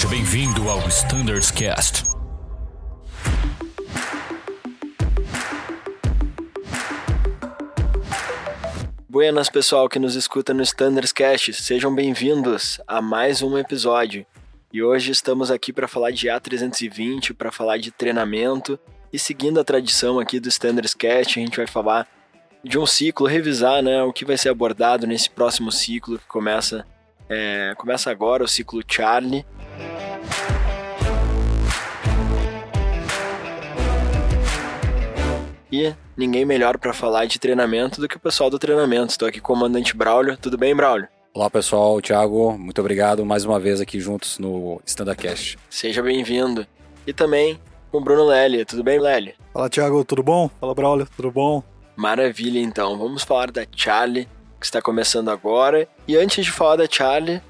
Seja 0.00 0.14
bem-vindo 0.14 0.66
ao 0.70 0.78
Standards 0.88 1.50
Cast. 1.50 2.04
Buenas, 9.06 9.50
pessoal 9.50 9.90
que 9.90 9.98
nos 9.98 10.14
escuta 10.14 10.54
no 10.54 10.62
Standards 10.62 11.12
Cast. 11.12 11.52
Sejam 11.52 11.94
bem-vindos 11.94 12.80
a 12.88 13.02
mais 13.02 13.42
um 13.42 13.58
episódio. 13.58 14.24
E 14.72 14.82
hoje 14.82 15.12
estamos 15.12 15.50
aqui 15.50 15.70
para 15.70 15.86
falar 15.86 16.12
de 16.12 16.28
A320, 16.28 17.34
para 17.34 17.52
falar 17.52 17.76
de 17.76 17.90
treinamento. 17.90 18.80
E 19.12 19.18
seguindo 19.18 19.60
a 19.60 19.64
tradição 19.64 20.18
aqui 20.18 20.40
do 20.40 20.48
Standards 20.48 20.94
Cast, 20.94 21.38
a 21.38 21.42
gente 21.42 21.58
vai 21.58 21.66
falar 21.66 22.08
de 22.64 22.78
um 22.78 22.86
ciclo, 22.86 23.26
revisar 23.26 23.82
né, 23.82 24.02
o 24.02 24.14
que 24.14 24.24
vai 24.24 24.38
ser 24.38 24.48
abordado 24.48 25.06
nesse 25.06 25.28
próximo 25.28 25.70
ciclo 25.70 26.18
que 26.18 26.26
começa, 26.26 26.86
é, 27.28 27.74
começa 27.76 28.10
agora, 28.10 28.42
o 28.42 28.48
ciclo 28.48 28.82
Charlie. 28.88 29.44
E 35.72 35.94
ninguém 36.16 36.44
melhor 36.44 36.78
para 36.78 36.92
falar 36.92 37.26
de 37.26 37.38
treinamento 37.38 38.00
do 38.00 38.08
que 38.08 38.16
o 38.16 38.20
pessoal 38.20 38.50
do 38.50 38.58
treinamento. 38.58 39.12
Estou 39.12 39.28
aqui 39.28 39.40
com 39.40 39.52
o 39.52 39.56
comandante 39.56 39.96
Braulio. 39.96 40.36
Tudo 40.36 40.58
bem, 40.58 40.74
Braulio? 40.74 41.08
Olá 41.32 41.48
pessoal, 41.48 42.02
Thiago, 42.02 42.58
muito 42.58 42.80
obrigado 42.80 43.24
mais 43.24 43.44
uma 43.44 43.60
vez 43.60 43.80
aqui 43.80 44.00
juntos 44.00 44.40
no 44.40 44.82
StandaCast. 44.84 45.56
Seja 45.70 46.02
bem-vindo. 46.02 46.66
E 47.06 47.12
também 47.12 47.56
com 47.92 47.98
o 47.98 48.00
Bruno 48.00 48.26
Lely. 48.26 48.64
Tudo 48.64 48.82
bem, 48.82 48.98
Lely? 48.98 49.34
Fala 49.52 49.70
Thiago, 49.70 50.04
tudo 50.04 50.24
bom? 50.24 50.50
Fala 50.60 50.74
Braulio, 50.74 51.06
tudo 51.16 51.30
bom? 51.30 51.62
Maravilha, 51.94 52.58
então. 52.58 52.98
Vamos 52.98 53.22
falar 53.22 53.52
da 53.52 53.64
Charlie, 53.76 54.26
que 54.58 54.66
está 54.66 54.82
começando 54.82 55.30
agora. 55.30 55.86
E 56.08 56.16
antes 56.16 56.44
de 56.44 56.50
falar 56.50 56.76
da 56.76 56.86
Charlie, 56.90 57.40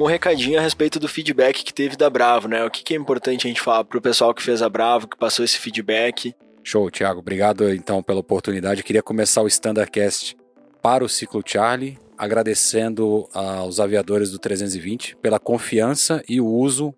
com 0.00 0.04
um 0.04 0.08
recadinho 0.08 0.58
a 0.58 0.62
respeito 0.62 0.98
do 0.98 1.06
feedback 1.06 1.62
que 1.62 1.74
teve 1.74 1.94
da 1.94 2.08
Bravo, 2.08 2.48
né? 2.48 2.64
O 2.64 2.70
que, 2.70 2.82
que 2.82 2.94
é 2.94 2.96
importante 2.96 3.46
a 3.46 3.50
gente 3.50 3.60
falar 3.60 3.84
pro 3.84 4.00
pessoal 4.00 4.32
que 4.32 4.42
fez 4.42 4.62
a 4.62 4.68
Bravo, 4.70 5.06
que 5.06 5.14
passou 5.14 5.44
esse 5.44 5.58
feedback. 5.58 6.34
Show, 6.64 6.90
Thiago. 6.90 7.20
Obrigado 7.20 7.68
então 7.68 8.02
pela 8.02 8.20
oportunidade. 8.20 8.80
Eu 8.80 8.84
queria 8.86 9.02
começar 9.02 9.42
o 9.42 9.46
StandaCast 9.46 10.38
para 10.80 11.04
o 11.04 11.08
ciclo 11.08 11.42
Charlie, 11.44 11.98
agradecendo 12.16 13.28
aos 13.34 13.78
aviadores 13.78 14.30
do 14.30 14.38
320 14.38 15.16
pela 15.16 15.38
confiança 15.38 16.24
e 16.26 16.40
o 16.40 16.46
uso 16.46 16.94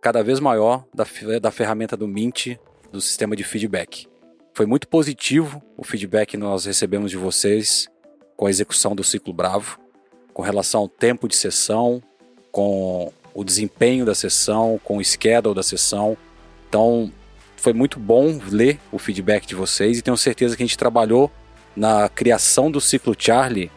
cada 0.00 0.24
vez 0.24 0.40
maior 0.40 0.86
da, 0.94 1.04
da 1.38 1.50
ferramenta 1.50 1.94
do 1.94 2.08
Mint, 2.08 2.56
do 2.90 3.02
sistema 3.02 3.36
de 3.36 3.44
feedback. 3.44 4.06
Foi 4.54 4.64
muito 4.64 4.88
positivo 4.88 5.62
o 5.76 5.84
feedback 5.84 6.30
que 6.30 6.36
nós 6.38 6.64
recebemos 6.64 7.10
de 7.10 7.18
vocês 7.18 7.86
com 8.34 8.46
a 8.46 8.50
execução 8.50 8.96
do 8.96 9.04
ciclo 9.04 9.34
Bravo, 9.34 9.78
com 10.32 10.40
relação 10.40 10.80
ao 10.80 10.88
tempo 10.88 11.28
de 11.28 11.36
sessão, 11.36 12.02
com 12.56 13.12
o 13.34 13.44
desempenho 13.44 14.06
da 14.06 14.14
sessão, 14.14 14.80
com 14.82 14.96
o 14.96 15.04
schedule 15.04 15.54
da 15.54 15.62
sessão. 15.62 16.16
Então, 16.66 17.12
foi 17.54 17.74
muito 17.74 18.00
bom 18.00 18.40
ler 18.48 18.80
o 18.90 18.98
feedback 18.98 19.46
de 19.46 19.54
vocês 19.54 19.98
e 19.98 20.02
tenho 20.02 20.16
certeza 20.16 20.56
que 20.56 20.62
a 20.62 20.66
gente 20.66 20.78
trabalhou 20.78 21.30
na 21.76 22.08
criação 22.08 22.70
do 22.70 22.80
ciclo 22.80 23.14
Charlie 23.18 23.70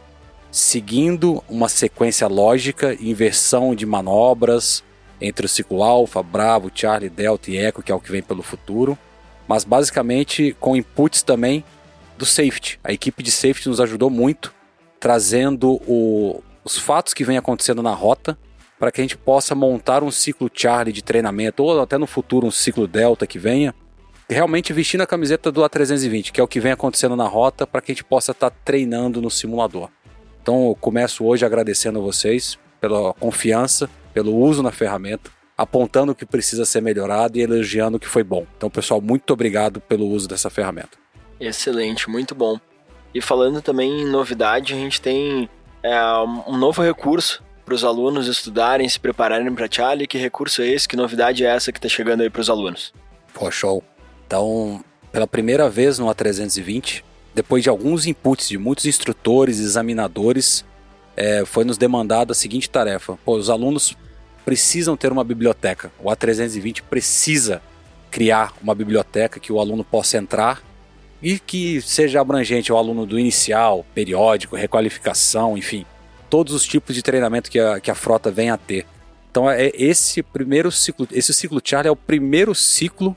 seguindo 0.49 1.43
uma 1.49 1.67
sequência 1.67 2.25
lógica, 2.29 2.95
inversão 3.01 3.75
de 3.75 3.85
manobras 3.85 4.81
entre 5.19 5.45
o 5.45 5.49
ciclo 5.49 5.83
Alpha, 5.83 6.23
Bravo, 6.23 6.71
Charlie, 6.73 7.09
Delta 7.09 7.51
e 7.51 7.57
Echo, 7.57 7.83
que 7.83 7.91
é 7.91 7.95
o 7.95 7.99
que 7.99 8.13
vem 8.13 8.23
pelo 8.23 8.41
futuro, 8.41 8.97
mas 9.45 9.65
basicamente 9.65 10.55
com 10.57 10.73
inputs 10.73 11.21
também 11.21 11.65
do 12.17 12.25
safety. 12.25 12.79
A 12.81 12.93
equipe 12.93 13.21
de 13.21 13.29
safety 13.29 13.67
nos 13.67 13.81
ajudou 13.81 14.09
muito, 14.09 14.53
trazendo 15.01 15.81
o, 15.85 16.41
os 16.63 16.77
fatos 16.77 17.13
que 17.13 17.25
vem 17.25 17.35
acontecendo 17.35 17.83
na 17.83 17.93
rota 17.93 18.37
para 18.79 18.91
que 18.91 19.01
a 19.01 19.03
gente 19.03 19.17
possa 19.17 19.53
montar 19.53 20.03
um 20.03 20.09
ciclo 20.09 20.49
Charlie 20.51 20.93
de 20.93 21.03
treinamento, 21.03 21.61
ou 21.63 21.81
até 21.81 21.97
no 21.97 22.07
futuro 22.07 22.47
um 22.47 22.51
ciclo 22.51 22.87
Delta 22.87 23.27
que 23.27 23.37
venha, 23.37 23.75
realmente 24.29 24.71
vestindo 24.71 25.01
a 25.01 25.07
camiseta 25.07 25.51
do 25.51 25.61
A320, 25.61 26.31
que 26.31 26.39
é 26.39 26.43
o 26.43 26.47
que 26.47 26.61
vem 26.61 26.71
acontecendo 26.71 27.15
na 27.15 27.27
rota, 27.27 27.67
para 27.67 27.81
que 27.81 27.91
a 27.91 27.95
gente 27.95 28.05
possa 28.05 28.31
estar 28.31 28.49
tá 28.49 28.55
treinando 28.63 29.21
no 29.21 29.29
simulador. 29.29 29.89
Então 30.41 30.69
eu 30.69 30.75
começo 30.75 31.25
hoje 31.25 31.45
agradecendo 31.45 31.99
a 31.99 32.01
vocês 32.01 32.57
pela 32.79 33.13
confiança, 33.13 33.89
pelo 34.13 34.35
uso 34.35 34.63
na 34.63 34.71
ferramenta, 34.71 35.29
apontando 35.57 36.13
o 36.13 36.15
que 36.15 36.25
precisa 36.25 36.63
ser 36.63 36.81
melhorado 36.81 37.37
e 37.37 37.41
elogiando 37.41 37.97
o 37.97 37.99
que 37.99 38.07
foi 38.07 38.23
bom. 38.23 38.47
Então, 38.55 38.69
pessoal, 38.69 39.01
muito 39.01 39.33
obrigado 39.33 39.81
pelo 39.81 40.07
uso 40.07 40.25
dessa 40.25 40.49
ferramenta. 40.49 40.97
Excelente, 41.37 42.09
muito 42.09 42.33
bom. 42.33 42.57
E 43.13 43.21
falando 43.21 43.61
também 43.61 44.01
em 44.01 44.05
novidade, 44.05 44.73
a 44.73 44.77
gente 44.77 45.01
tem 45.01 45.49
é, 45.83 46.01
um 46.47 46.55
novo 46.55 46.81
recurso 46.81 47.43
para 47.69 47.75
os 47.75 47.83
alunos 47.83 48.27
estudarem, 48.27 48.89
se 48.89 48.99
prepararem 48.99 49.53
para 49.53 49.67
Charlie. 49.69 50.07
Que 50.07 50.17
recurso 50.17 50.63
é 50.63 50.67
esse? 50.69 50.87
Que 50.87 50.95
novidade 50.95 51.45
é 51.45 51.47
essa 51.47 51.71
que 51.71 51.77
está 51.77 51.87
chegando 51.87 52.21
aí 52.21 52.29
para 52.29 52.41
os 52.41 52.49
alunos? 52.49 52.91
Pô, 53.31 53.51
show. 53.51 53.83
Então, 54.25 54.83
pela 55.11 55.27
primeira 55.27 55.69
vez 55.69 55.99
no 55.99 56.07
A320, 56.07 57.03
depois 57.35 57.61
de 57.61 57.69
alguns 57.69 58.07
inputs 58.07 58.49
de 58.49 58.57
muitos 58.57 58.87
instrutores 58.87 59.59
examinadores, 59.59 60.65
é, 61.15 61.45
foi 61.45 61.63
nos 61.63 61.77
demandada 61.77 62.31
a 62.31 62.35
seguinte 62.35 62.67
tarefa: 62.67 63.19
Pô, 63.23 63.35
os 63.35 63.51
alunos 63.51 63.95
precisam 64.43 64.97
ter 64.97 65.11
uma 65.11 65.23
biblioteca. 65.23 65.91
O 65.99 66.09
A320 66.09 66.81
precisa 66.89 67.61
criar 68.09 68.51
uma 68.63 68.73
biblioteca 68.73 69.39
que 69.39 69.53
o 69.53 69.59
aluno 69.59 69.83
possa 69.83 70.17
entrar 70.17 70.63
e 71.21 71.37
que 71.37 71.79
seja 71.81 72.19
abrangente 72.19 72.71
ao 72.71 72.79
aluno 72.79 73.05
do 73.05 73.19
inicial, 73.19 73.85
periódico, 73.93 74.55
requalificação, 74.55 75.55
enfim, 75.55 75.85
todos 76.29 76.53
os 76.53 76.65
tipos 76.65 76.95
de 76.95 77.01
treinamento 77.01 77.49
que 77.49 77.59
a, 77.59 77.79
que 77.79 77.89
a 77.89 77.95
frota 77.95 78.31
vem 78.31 78.49
a 78.49 78.57
ter. 78.57 78.85
Então 79.31 79.49
é 79.49 79.71
esse 79.73 80.23
primeiro 80.23 80.71
ciclo, 80.71 81.07
esse 81.11 81.33
ciclo 81.33 81.61
Charlie 81.63 81.89
é 81.89 81.91
o 81.91 81.95
primeiro 81.95 82.55
ciclo 82.55 83.15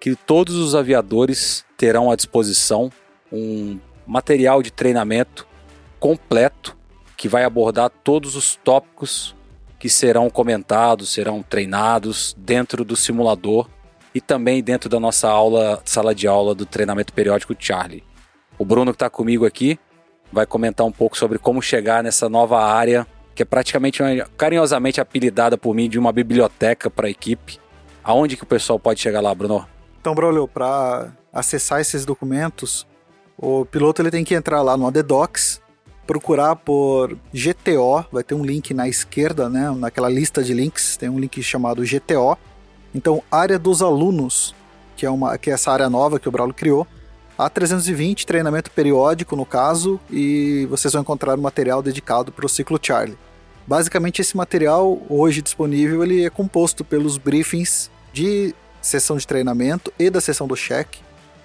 que 0.00 0.16
todos 0.16 0.56
os 0.56 0.74
aviadores 0.74 1.64
terão 1.76 2.10
à 2.10 2.16
disposição 2.16 2.90
um 3.30 3.78
material 4.06 4.62
de 4.62 4.70
treinamento 4.70 5.46
completo 6.00 6.76
que 7.16 7.28
vai 7.28 7.44
abordar 7.44 7.88
todos 7.88 8.34
os 8.34 8.56
tópicos 8.56 9.34
que 9.78 9.88
serão 9.88 10.28
comentados, 10.28 11.12
serão 11.12 11.42
treinados 11.42 12.34
dentro 12.36 12.84
do 12.84 12.96
simulador 12.96 13.68
e 14.14 14.20
também 14.20 14.62
dentro 14.62 14.88
da 14.88 14.98
nossa 14.98 15.28
aula, 15.28 15.80
sala 15.84 16.14
de 16.14 16.26
aula 16.26 16.54
do 16.54 16.66
treinamento 16.66 17.12
periódico 17.12 17.54
Charlie. 17.58 18.04
O 18.58 18.64
Bruno 18.64 18.92
que 18.92 18.96
está 18.96 19.08
comigo 19.08 19.46
aqui 19.46 19.78
vai 20.32 20.46
comentar 20.46 20.86
um 20.86 20.92
pouco 20.92 21.16
sobre 21.16 21.38
como 21.38 21.60
chegar 21.60 22.02
nessa 22.02 22.28
nova 22.28 22.64
área 22.64 23.06
que 23.34 23.42
é 23.42 23.46
praticamente 23.46 24.02
carinhosamente 24.36 25.00
apelidada 25.00 25.56
por 25.56 25.74
mim 25.74 25.88
de 25.88 25.98
uma 25.98 26.12
biblioteca 26.12 26.90
para 26.90 27.06
a 27.06 27.10
equipe. 27.10 27.58
Aonde 28.04 28.36
que 28.36 28.42
o 28.42 28.46
pessoal 28.46 28.78
pode 28.78 29.00
chegar 29.00 29.20
lá, 29.20 29.34
Bruno? 29.34 29.66
Então, 30.00 30.14
Braulio, 30.14 30.48
para 30.48 31.12
acessar 31.32 31.80
esses 31.80 32.04
documentos, 32.04 32.86
o 33.38 33.64
piloto 33.64 34.02
ele 34.02 34.10
tem 34.10 34.24
que 34.24 34.34
entrar 34.34 34.60
lá 34.60 34.76
no 34.76 34.86
ADDocs, 34.86 35.60
procurar 36.06 36.56
por 36.56 37.16
GTO, 37.32 38.04
vai 38.10 38.24
ter 38.24 38.34
um 38.34 38.44
link 38.44 38.74
na 38.74 38.88
esquerda, 38.88 39.48
né, 39.48 39.70
naquela 39.70 40.08
lista 40.08 40.42
de 40.42 40.52
links, 40.52 40.96
tem 40.96 41.08
um 41.08 41.18
link 41.18 41.40
chamado 41.42 41.82
GTO. 41.82 42.36
Então, 42.94 43.22
área 43.30 43.58
dos 43.58 43.80
alunos, 43.80 44.54
que 44.96 45.06
é 45.06 45.10
uma 45.10 45.38
que 45.38 45.50
é 45.50 45.54
essa 45.54 45.70
área 45.70 45.88
nova 45.88 46.18
que 46.18 46.28
o 46.28 46.32
Braulio 46.32 46.54
criou, 46.54 46.86
A320, 47.38 48.24
treinamento 48.24 48.70
periódico 48.70 49.34
no 49.34 49.46
caso, 49.46 50.00
e 50.10 50.66
vocês 50.70 50.92
vão 50.92 51.02
encontrar 51.02 51.38
um 51.38 51.42
material 51.42 51.82
dedicado 51.82 52.30
para 52.30 52.46
o 52.46 52.48
ciclo 52.48 52.78
Charlie. 52.80 53.16
Basicamente 53.66 54.20
esse 54.20 54.36
material 54.36 55.00
hoje 55.08 55.40
disponível 55.40 56.02
ele 56.02 56.24
é 56.24 56.30
composto 56.30 56.84
pelos 56.84 57.16
briefings 57.16 57.90
de 58.12 58.54
sessão 58.80 59.16
de 59.16 59.26
treinamento 59.26 59.92
e 59.98 60.10
da 60.10 60.20
sessão 60.20 60.48
do 60.48 60.56
check 60.56 60.96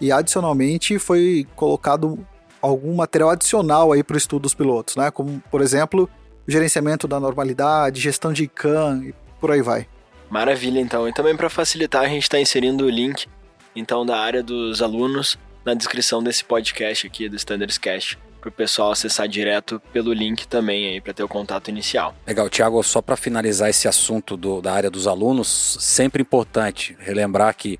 e 0.01 0.11
adicionalmente 0.11 0.97
foi 0.97 1.47
colocado 1.55 2.25
algum 2.61 2.95
material 2.95 3.29
adicional 3.29 3.91
aí 3.91 4.03
para 4.03 4.15
o 4.15 4.17
estudo 4.17 4.43
dos 4.43 4.53
pilotos, 4.53 4.95
né? 4.95 5.11
Como, 5.11 5.41
por 5.51 5.61
exemplo, 5.61 6.09
gerenciamento 6.47 7.07
da 7.07 7.19
normalidade, 7.19 8.01
gestão 8.01 8.33
de 8.33 8.47
CAN 8.47 9.01
e 9.03 9.13
por 9.39 9.51
aí 9.51 9.61
vai. 9.61 9.87
Maravilha, 10.29 10.79
então. 10.79 11.07
E 11.07 11.13
também 11.13 11.37
para 11.37 11.49
facilitar, 11.49 12.03
a 12.03 12.07
gente 12.07 12.23
está 12.23 12.39
inserindo 12.39 12.85
o 12.85 12.89
link 12.89 13.27
então 13.75 14.05
da 14.05 14.17
área 14.17 14.41
dos 14.41 14.81
alunos 14.81 15.37
na 15.67 15.73
descrição 15.73 16.23
desse 16.23 16.45
podcast 16.45 17.05
aqui 17.05 17.27
do 17.27 17.35
Standards 17.35 17.77
Cast 17.77 18.17
para 18.39 18.47
o 18.47 18.51
pessoal 18.51 18.93
acessar 18.93 19.27
direto 19.27 19.81
pelo 19.91 20.13
link 20.13 20.47
também 20.47 20.87
aí 20.87 21.01
para 21.01 21.13
ter 21.13 21.23
o 21.23 21.27
contato 21.27 21.67
inicial. 21.67 22.15
Legal, 22.25 22.49
Tiago. 22.49 22.81
Só 22.83 23.01
para 23.01 23.17
finalizar 23.17 23.69
esse 23.69 23.85
assunto 23.85 24.37
do, 24.37 24.61
da 24.61 24.71
área 24.71 24.89
dos 24.89 25.07
alunos, 25.07 25.77
sempre 25.81 26.21
importante 26.21 26.95
relembrar 27.01 27.53
que 27.53 27.77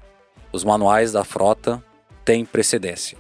os 0.52 0.66
manuais 0.66 1.14
da 1.14 1.24
frota 1.24 1.82
tem 2.26 2.44
precedência. 2.44 3.18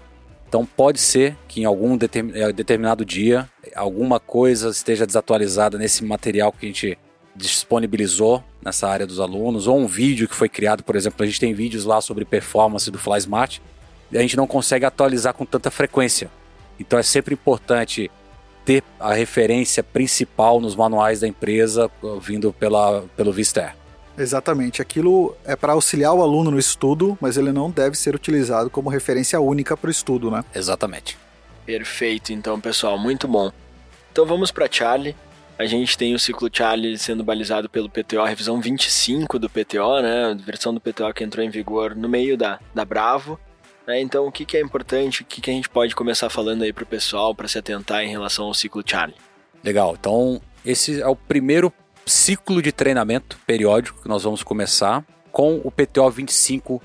Então 0.49 0.65
pode 0.65 0.99
ser 0.99 1.37
que 1.47 1.61
em 1.61 1.65
algum 1.65 1.95
eh, 1.95 2.51
determinado 2.51 3.05
dia 3.05 3.49
alguma 3.73 4.19
coisa 4.19 4.69
esteja 4.69 5.05
desatualizada 5.05 5.77
nesse 5.77 6.03
material 6.03 6.51
que 6.51 6.65
a 6.65 6.67
gente 6.69 6.97
disponibilizou 7.33 8.43
nessa 8.61 8.89
área 8.89 9.07
dos 9.07 9.21
alunos, 9.21 9.65
ou 9.65 9.79
um 9.79 9.87
vídeo 9.87 10.27
que 10.27 10.35
foi 10.35 10.49
criado, 10.49 10.83
por 10.83 10.97
exemplo, 10.97 11.23
a 11.23 11.25
gente 11.25 11.39
tem 11.39 11.53
vídeos 11.53 11.85
lá 11.85 12.01
sobre 12.01 12.25
performance 12.25 12.91
do 12.91 12.97
FlySmart, 12.97 13.59
a 14.13 14.21
gente 14.21 14.38
não 14.38 14.48
consegue 14.48 14.86
atualizar 14.86 15.33
com 15.33 15.45
tanta 15.45 15.71
frequência. 15.71 16.30
Então 16.80 16.98
é 16.98 17.04
sempre 17.04 17.33
importante 17.33 18.09
ter 18.63 18.83
a 19.00 19.13
referência 19.13 19.81
principal 19.81 20.59
nos 20.59 20.75
manuais 20.75 21.21
da 21.21 21.27
empresa 21.27 21.89
vindo 22.21 22.54
pela, 22.54 23.04
pelo 23.15 23.31
Vister. 23.31 23.74
Exatamente. 24.18 24.81
Aquilo 24.81 25.36
é 25.45 25.56
para 25.56 25.74
auxiliar 25.74 26.13
o 26.13 26.21
aluno 26.21 26.51
no 26.51 26.59
estudo, 26.59 27.18
mas 27.21 27.38
ele 27.38 27.51
não 27.51 27.69
deve 27.69 27.95
ser 27.95 28.15
utilizado 28.15 28.69
como 28.69 28.89
referência 28.89 29.39
única 29.39 29.77
para 29.77 29.88
o 29.88 29.92
estudo, 29.92 30.31
né? 30.31 30.44
Exatamente. 30.54 31.18
Perfeito, 31.65 32.33
então, 32.33 32.59
pessoal, 32.59 32.98
muito 32.98 33.27
bom. 33.27 33.51
Então 34.12 34.25
vamos 34.25 34.51
para 34.51 34.68
Charlie. 34.71 35.15
A 35.59 35.65
gente 35.65 35.98
tem 35.98 36.13
o 36.13 36.19
ciclo 36.19 36.50
Charlie 36.51 36.98
sendo 36.98 37.24
balizado 37.24 37.69
pelo 37.69 37.89
PTO, 37.89 38.21
a 38.21 38.27
revisão 38.27 38.59
25 38.59 39.39
do 39.39 39.50
PTO, 39.50 40.01
né? 40.01 40.31
A 40.31 40.33
versão 40.33 40.74
do 40.74 40.80
PTO 40.80 41.13
que 41.13 41.24
entrou 41.24 41.44
em 41.44 41.50
vigor 41.50 41.95
no 41.95 42.07
meio 42.09 42.38
da, 42.38 42.59
da 42.74 42.86
Bravo. 42.86 43.39
Né? 43.87 44.01
Então, 44.01 44.27
o 44.27 44.31
que, 44.31 44.45
que 44.45 44.57
é 44.57 44.61
importante, 44.61 45.21
o 45.21 45.25
que, 45.25 45.39
que 45.39 45.49
a 45.49 45.53
gente 45.53 45.69
pode 45.69 45.95
começar 45.95 46.29
falando 46.29 46.63
aí 46.63 46.73
para 46.73 46.83
o 46.83 46.87
pessoal 46.87 47.33
para 47.33 47.47
se 47.47 47.57
atentar 47.57 48.03
em 48.03 48.09
relação 48.09 48.45
ao 48.45 48.53
ciclo 48.53 48.83
Charlie? 48.85 49.15
Legal, 49.63 49.95
então 49.97 50.41
esse 50.65 51.01
é 51.01 51.07
o 51.07 51.15
primeiro 51.15 51.71
ciclo 52.05 52.61
de 52.61 52.71
treinamento 52.71 53.39
periódico 53.47 54.01
que 54.01 54.09
nós 54.09 54.23
vamos 54.23 54.43
começar 54.43 55.05
com 55.31 55.61
o 55.63 55.71
PTO 55.71 56.09
25 56.09 56.81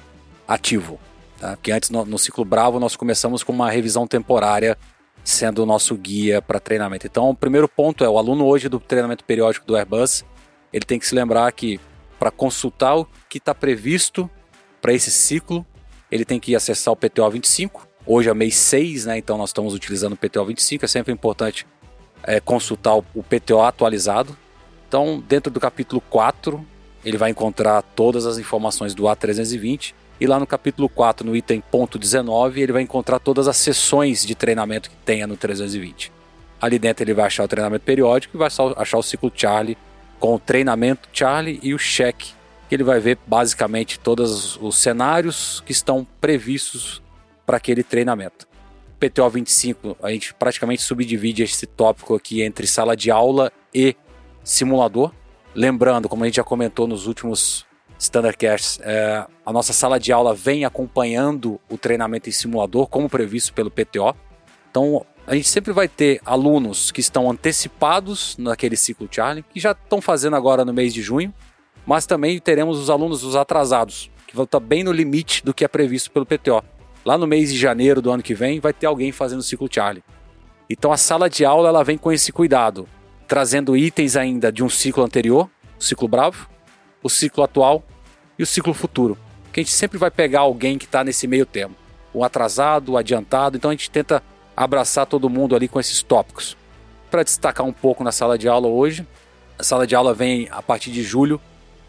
ativo. 0.47 0.99
Tá? 1.39 1.57
Porque 1.57 1.73
antes, 1.73 1.91
no, 1.91 2.05
no 2.05 2.19
ciclo 2.19 2.45
Bravo, 2.45 2.79
nós 2.79 2.95
começamos 2.95 3.43
com 3.43 3.53
uma 3.53 3.71
revisão 3.71 4.07
temporária 4.07 4.79
sendo 5.25 5.63
o 5.63 5.67
nosso 5.67 5.97
guia 5.97 6.43
para 6.43 6.59
treinamento. 6.59 7.07
Então, 7.07 7.31
o 7.31 7.35
primeiro 7.35 7.69
ponto 7.69 8.05
é 8.05 8.09
o 8.09 8.19
aluno 8.19 8.45
hoje 8.45 8.69
do 8.69 8.81
treinamento 8.81 9.25
periódico 9.25 9.67
do 9.67 9.77
Airbus, 9.77 10.25
ele 10.73 10.85
tem 10.85 10.99
que 10.99 11.07
se 11.07 11.15
lembrar 11.15 11.51
que 11.53 11.81
para 12.19 12.31
consultar 12.31 12.97
o 12.97 13.07
que 13.29 13.39
está 13.39 13.55
previsto 13.55 14.29
para 14.81 14.93
esse 14.93 15.11
ciclo, 15.11 15.65
ele 16.13 16.27
tem 16.27 16.39
que 16.39 16.55
acessar 16.55 16.93
o 16.93 16.97
PTO 16.97 17.31
25. 17.31 17.89
Hoje 18.07 18.29
é 18.29 18.35
mês 18.35 18.55
6, 18.57 19.07
né? 19.07 19.17
Então 19.17 19.39
nós 19.39 19.49
estamos 19.49 19.73
utilizando 19.73 20.13
o 20.13 20.17
PTO 20.17 20.45
25. 20.45 20.85
É 20.85 20.89
sempre 20.89 21.11
importante 21.11 21.67
é, 22.23 22.39
consultar 22.39 22.95
o, 22.95 23.23
PTO 23.23 23.63
atualizado. 23.63 24.37
Então, 24.87 25.25
dentro 25.27 25.51
do 25.51 25.59
capítulo 25.59 26.03
4, 26.11 26.63
ele 27.03 27.17
vai 27.17 27.31
encontrar 27.31 27.81
todas 27.81 28.27
as 28.27 28.37
informações 28.37 28.95
do 28.95 29.05
A320 29.05 29.95
e 30.21 30.27
lá 30.27 30.39
no 30.39 30.47
capítulo 30.47 30.87
4, 30.87 31.27
no 31.27 31.35
item 31.35 31.63
ponto 31.63 31.99
19, 31.99 32.61
ele 32.61 32.73
vai 32.73 32.83
encontrar 32.83 33.19
todas 33.19 33.49
as 33.49 33.57
sessões 33.57 34.25
de 34.25 34.35
treinamento 34.35 34.91
que 34.91 34.97
tenha 34.97 35.27
no 35.27 35.37
320. 35.37 36.13
Ali 36.61 36.79
dentro 36.79 37.03
ele 37.03 37.15
vai 37.15 37.25
achar 37.25 37.43
o 37.43 37.49
treinamento 37.49 37.85
periódico 37.85 38.37
e 38.37 38.39
vai 38.39 38.49
achar 38.77 38.99
o 38.99 39.03
ciclo 39.03 39.33
Charlie 39.35 39.79
com 40.21 40.35
o 40.35 40.39
treinamento 40.39 41.09
Charlie 41.11 41.59
e 41.63 41.73
o 41.75 41.79
cheque, 41.79 42.35
que 42.73 42.77
ele 42.77 42.85
vai 42.85 43.01
ver 43.01 43.19
basicamente 43.27 44.01
todos 44.01 44.57
os 44.57 44.79
cenários 44.79 45.63
que 45.67 45.73
estão 45.73 46.07
previstos 46.23 47.03
para 47.45 47.59
aquele 47.59 47.83
treinamento. 47.83 48.49
PTO 48.99 49.29
25, 49.29 49.99
a 50.03 50.11
gente 50.11 50.33
praticamente 50.33 50.81
subdivide 50.81 51.43
esse 51.43 51.67
tópico 51.67 52.15
aqui 52.15 52.41
entre 52.41 52.67
sala 52.67 52.97
de 52.97 53.11
aula 53.11 53.53
e 53.75 53.95
simulador. 54.43 55.13
Lembrando, 55.55 56.09
como 56.09 56.25
a 56.25 56.27
gente 56.27 56.37
já 56.37 56.45
comentou 56.45 56.89
nos 56.89 57.07
últimos 57.07 57.67
Standardcasts, 57.99 58.81
é, 58.83 59.27
a 59.45 59.53
nossa 59.53 59.75
sala 59.75 60.01
de 60.01 60.11
aula 60.11 60.35
vem 60.35 60.65
acompanhando 60.65 61.61
o 61.69 61.77
treinamento 61.77 62.31
em 62.31 62.33
simulador, 62.33 62.87
como 62.87 63.07
previsto 63.07 63.53
pelo 63.53 63.71
PTO. 63.71 64.17
Então, 64.71 65.05
a 65.27 65.35
gente 65.35 65.51
sempre 65.51 65.75
vai 65.75 65.89
ter 65.89 66.23
alunos 66.25 66.91
que 66.91 67.03
estão 67.03 67.31
antecipados 67.31 68.35
naquele 68.39 68.79
ciclo 68.79 69.07
Charlie, 69.11 69.45
que 69.53 69.61
já 69.61 69.73
estão 69.73 70.01
fazendo 70.01 70.37
agora 70.37 70.65
no 70.65 70.73
mês 70.73 70.95
de 70.95 71.03
junho, 71.03 71.35
mas 71.87 72.07
também 72.07 72.39
teremos 72.39 72.79
os 72.79 72.91
alunos 72.91 73.25
os 73.25 73.37
atrasados, 73.37 74.11
que 74.27 74.37
vão 74.37 74.45
estar 74.45 74.61
bem 74.61 74.85
no 74.85 74.93
limite 74.93 75.45
do 75.45 75.53
que 75.53 75.65
é 75.65 75.69
previsto 75.69 76.11
pelo 76.11 76.27
PTO. 76.27 76.63
Lá 77.05 77.19
no 77.19 77.27
mês 77.27 77.53
de 77.53 77.59
janeiro 77.59 78.01
do 78.01 78.11
ano 78.11 78.23
que 78.23 78.35
vem, 78.35 78.61
vai 78.61 78.73
ter 78.73 78.87
alguém 78.87 79.11
fazendo 79.11 79.41
o 79.41 79.43
ciclo 79.43 79.69
Charlie. 79.71 80.05
Então 80.71 80.93
a 80.93 80.97
sala 80.97 81.29
de 81.29 81.45
aula 81.45 81.69
ela 81.69 81.83
vem 81.83 81.99
com 81.99 82.13
esse 82.13 82.33
cuidado, 82.33 82.89
trazendo 83.27 83.77
itens 83.77 84.17
ainda 84.17 84.53
de 84.53 84.63
um 84.63 84.69
ciclo 84.69 85.05
anterior, 85.05 85.51
o 85.79 85.83
ciclo 85.83 86.07
Bravo, 86.07 86.49
o 87.03 87.11
ciclo 87.11 87.43
atual 87.43 87.83
e 88.39 88.43
o 88.43 88.47
ciclo 88.47 88.73
futuro. 88.73 89.19
Que 89.53 89.61
a 89.61 89.63
gente 89.63 89.73
sempre 89.73 89.99
vai 89.99 90.11
pegar 90.11 90.41
alguém 90.41 90.79
que 90.79 90.85
está 90.85 91.05
nesse 91.05 91.27
meio 91.27 91.45
termo. 91.45 91.75
O 92.15 92.25
atrasado, 92.25 92.93
o 92.93 92.97
adiantado. 92.97 93.57
Então 93.57 93.71
a 93.71 93.75
gente 93.75 93.91
tenta 93.91 94.23
abraçar 94.57 95.07
todo 95.07 95.29
mundo 95.29 95.57
ali 95.57 95.69
com 95.69 95.81
esses 95.81 96.03
tópicos. 96.03 96.57
Para 97.11 97.23
destacar 97.23 97.67
um 97.67 97.73
pouco 97.73 98.03
na 98.03 98.13
sala 98.13 98.39
de 98.39 98.49
aula 98.49 98.69
hoje, 98.69 99.07
a 99.59 99.63
sala 99.63 99.87
de 99.87 99.95
aula 99.95 100.15
vem 100.15 100.49
a 100.51 100.63
partir 100.63 100.91
de 100.91 101.03
julho 101.03 101.41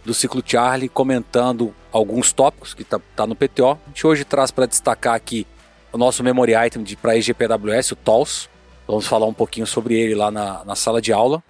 do 0.06 0.14
ciclo 0.14 0.44
Charlie 0.46 0.90
comentando 0.90 1.74
alguns 1.92 2.32
tópicos 2.32 2.74
que 2.74 2.82
está 2.82 3.00
tá 3.16 3.26
no 3.26 3.36
PTO. 3.36 3.72
A 3.72 3.90
gente 3.90 4.06
hoje 4.06 4.26
traz 4.26 4.52
para 4.52 4.66
destacar 4.66 5.16
aqui 5.16 5.48
o 5.92 5.98
nosso 5.98 6.24
memory 6.24 6.54
item 6.54 6.84
para 7.02 7.16
EGPWS, 7.18 7.94
o 7.94 7.96
TOLS. 7.96 8.50
Vamos 8.88 9.08
falar 9.08 9.26
um 9.26 9.34
pouquinho 9.34 9.66
sobre 9.66 9.98
ele 9.98 10.16
lá 10.16 10.30
na, 10.30 10.66
na 10.66 10.76
sala 10.76 11.02
de 11.02 11.14
aula. 11.14 11.42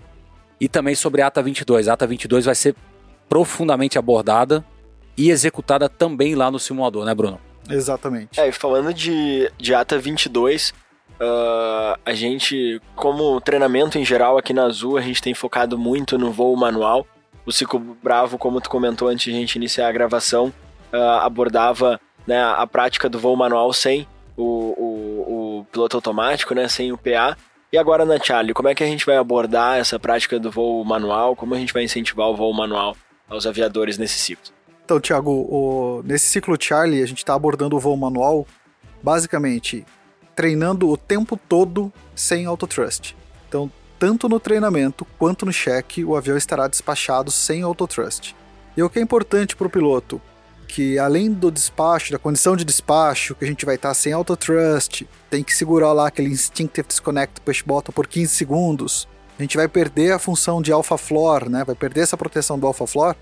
E 0.59 0.67
também 0.67 0.95
sobre 0.95 1.21
a 1.21 1.27
ATA 1.27 1.41
22. 1.41 1.87
A 1.87 1.93
ATA 1.93 2.05
22 2.05 2.45
vai 2.45 2.55
ser 2.55 2.75
profundamente 3.27 3.97
abordada 3.97 4.63
e 5.17 5.29
executada 5.29 5.89
também 5.89 6.35
lá 6.35 6.51
no 6.51 6.59
simulador, 6.59 7.05
né, 7.05 7.13
Bruno? 7.15 7.39
Exatamente. 7.69 8.39
É, 8.39 8.47
e 8.47 8.51
falando 8.51 8.93
de, 8.93 9.51
de 9.57 9.73
ATA 9.73 9.97
22, 9.97 10.73
uh, 11.19 11.99
a 12.05 12.13
gente, 12.13 12.81
como 12.95 13.39
treinamento 13.41 13.97
em 13.97 14.05
geral 14.05 14.37
aqui 14.37 14.53
na 14.53 14.65
Azul, 14.65 14.97
a 14.97 15.01
gente 15.01 15.21
tem 15.21 15.33
focado 15.33 15.77
muito 15.77 16.17
no 16.17 16.31
voo 16.31 16.55
manual. 16.55 17.07
O 17.45 17.51
Ciclo 17.51 17.79
Bravo, 18.01 18.37
como 18.37 18.61
tu 18.61 18.69
comentou 18.69 19.07
antes 19.07 19.25
de 19.25 19.31
a 19.31 19.39
gente 19.39 19.55
iniciar 19.55 19.87
a 19.87 19.91
gravação, 19.91 20.53
uh, 20.93 21.19
abordava 21.21 21.99
né, 22.25 22.41
a 22.41 22.65
prática 22.65 23.09
do 23.09 23.19
voo 23.19 23.35
manual 23.35 23.73
sem 23.73 24.07
o, 24.37 24.43
o, 24.43 25.59
o 25.59 25.65
piloto 25.65 25.97
automático, 25.97 26.55
né, 26.55 26.67
sem 26.67 26.91
o 26.91 26.97
PA. 26.97 27.37
E 27.71 27.77
agora 27.77 28.05
na 28.05 28.19
Charlie, 28.19 28.53
como 28.53 28.69
é 28.69 28.75
que 28.75 28.83
a 28.83 28.87
gente 28.87 29.05
vai 29.05 29.17
abordar 29.17 29.79
essa 29.79 29.99
prática 29.99 30.39
do 30.39 30.51
voo 30.51 30.83
manual? 30.85 31.35
Como 31.35 31.55
a 31.55 31.57
gente 31.57 31.73
vai 31.73 31.83
incentivar 31.83 32.27
o 32.27 32.35
voo 32.35 32.53
manual 32.53 32.95
aos 33.27 33.45
aviadores 33.45 33.97
nesse 33.97 34.19
ciclo? 34.19 34.53
Então, 34.85 34.99
Thiago, 34.99 35.31
o, 35.31 36.03
nesse 36.05 36.27
ciclo 36.27 36.55
Charlie, 36.59 37.01
a 37.01 37.05
gente 37.05 37.19
está 37.19 37.33
abordando 37.33 37.75
o 37.75 37.79
voo 37.79 37.97
manual, 37.97 38.45
basicamente, 39.01 39.85
treinando 40.35 40.89
o 40.89 40.97
tempo 40.97 41.37
todo 41.37 41.91
sem 42.15 42.45
autotrust. 42.45 43.15
Então, 43.47 43.71
tanto 44.03 44.27
no 44.27 44.37
treinamento 44.37 45.07
quanto 45.17 45.45
no 45.45 45.53
cheque, 45.53 46.03
o 46.03 46.17
avião 46.17 46.35
estará 46.35 46.67
despachado 46.67 47.31
sem 47.31 47.61
autotrust. 47.61 48.35
E 48.75 48.83
o 48.83 48.89
que 48.89 48.99
é 48.99 49.01
importante 49.01 49.55
para 49.55 49.65
o 49.65 49.69
piloto? 49.69 50.21
Que 50.67 50.99
além 50.99 51.31
do 51.31 51.49
despacho, 51.49 52.11
da 52.11 52.19
condição 52.19 52.57
de 52.57 52.65
despacho, 52.65 53.33
que 53.33 53.45
a 53.45 53.47
gente 53.47 53.65
vai 53.65 53.75
estar 53.75 53.87
tá 53.87 53.93
sem 53.93 54.11
autotrust, 54.11 55.03
tem 55.29 55.41
que 55.41 55.55
segurar 55.55 55.93
lá 55.93 56.07
aquele 56.07 56.27
Instinctive 56.27 56.85
Disconnect 56.85 57.39
Push 57.39 57.61
Button 57.61 57.93
por 57.93 58.05
15 58.05 58.35
segundos, 58.35 59.07
a 59.39 59.41
gente 59.41 59.55
vai 59.55 59.69
perder 59.69 60.11
a 60.11 60.19
função 60.19 60.61
de 60.61 60.73
alpha 60.73 60.97
floor, 60.97 61.49
né? 61.49 61.63
vai 61.63 61.73
perder 61.73 62.01
essa 62.01 62.17
proteção 62.17 62.59
do 62.59 62.67
alpha 62.67 62.85
floor, 62.85 63.15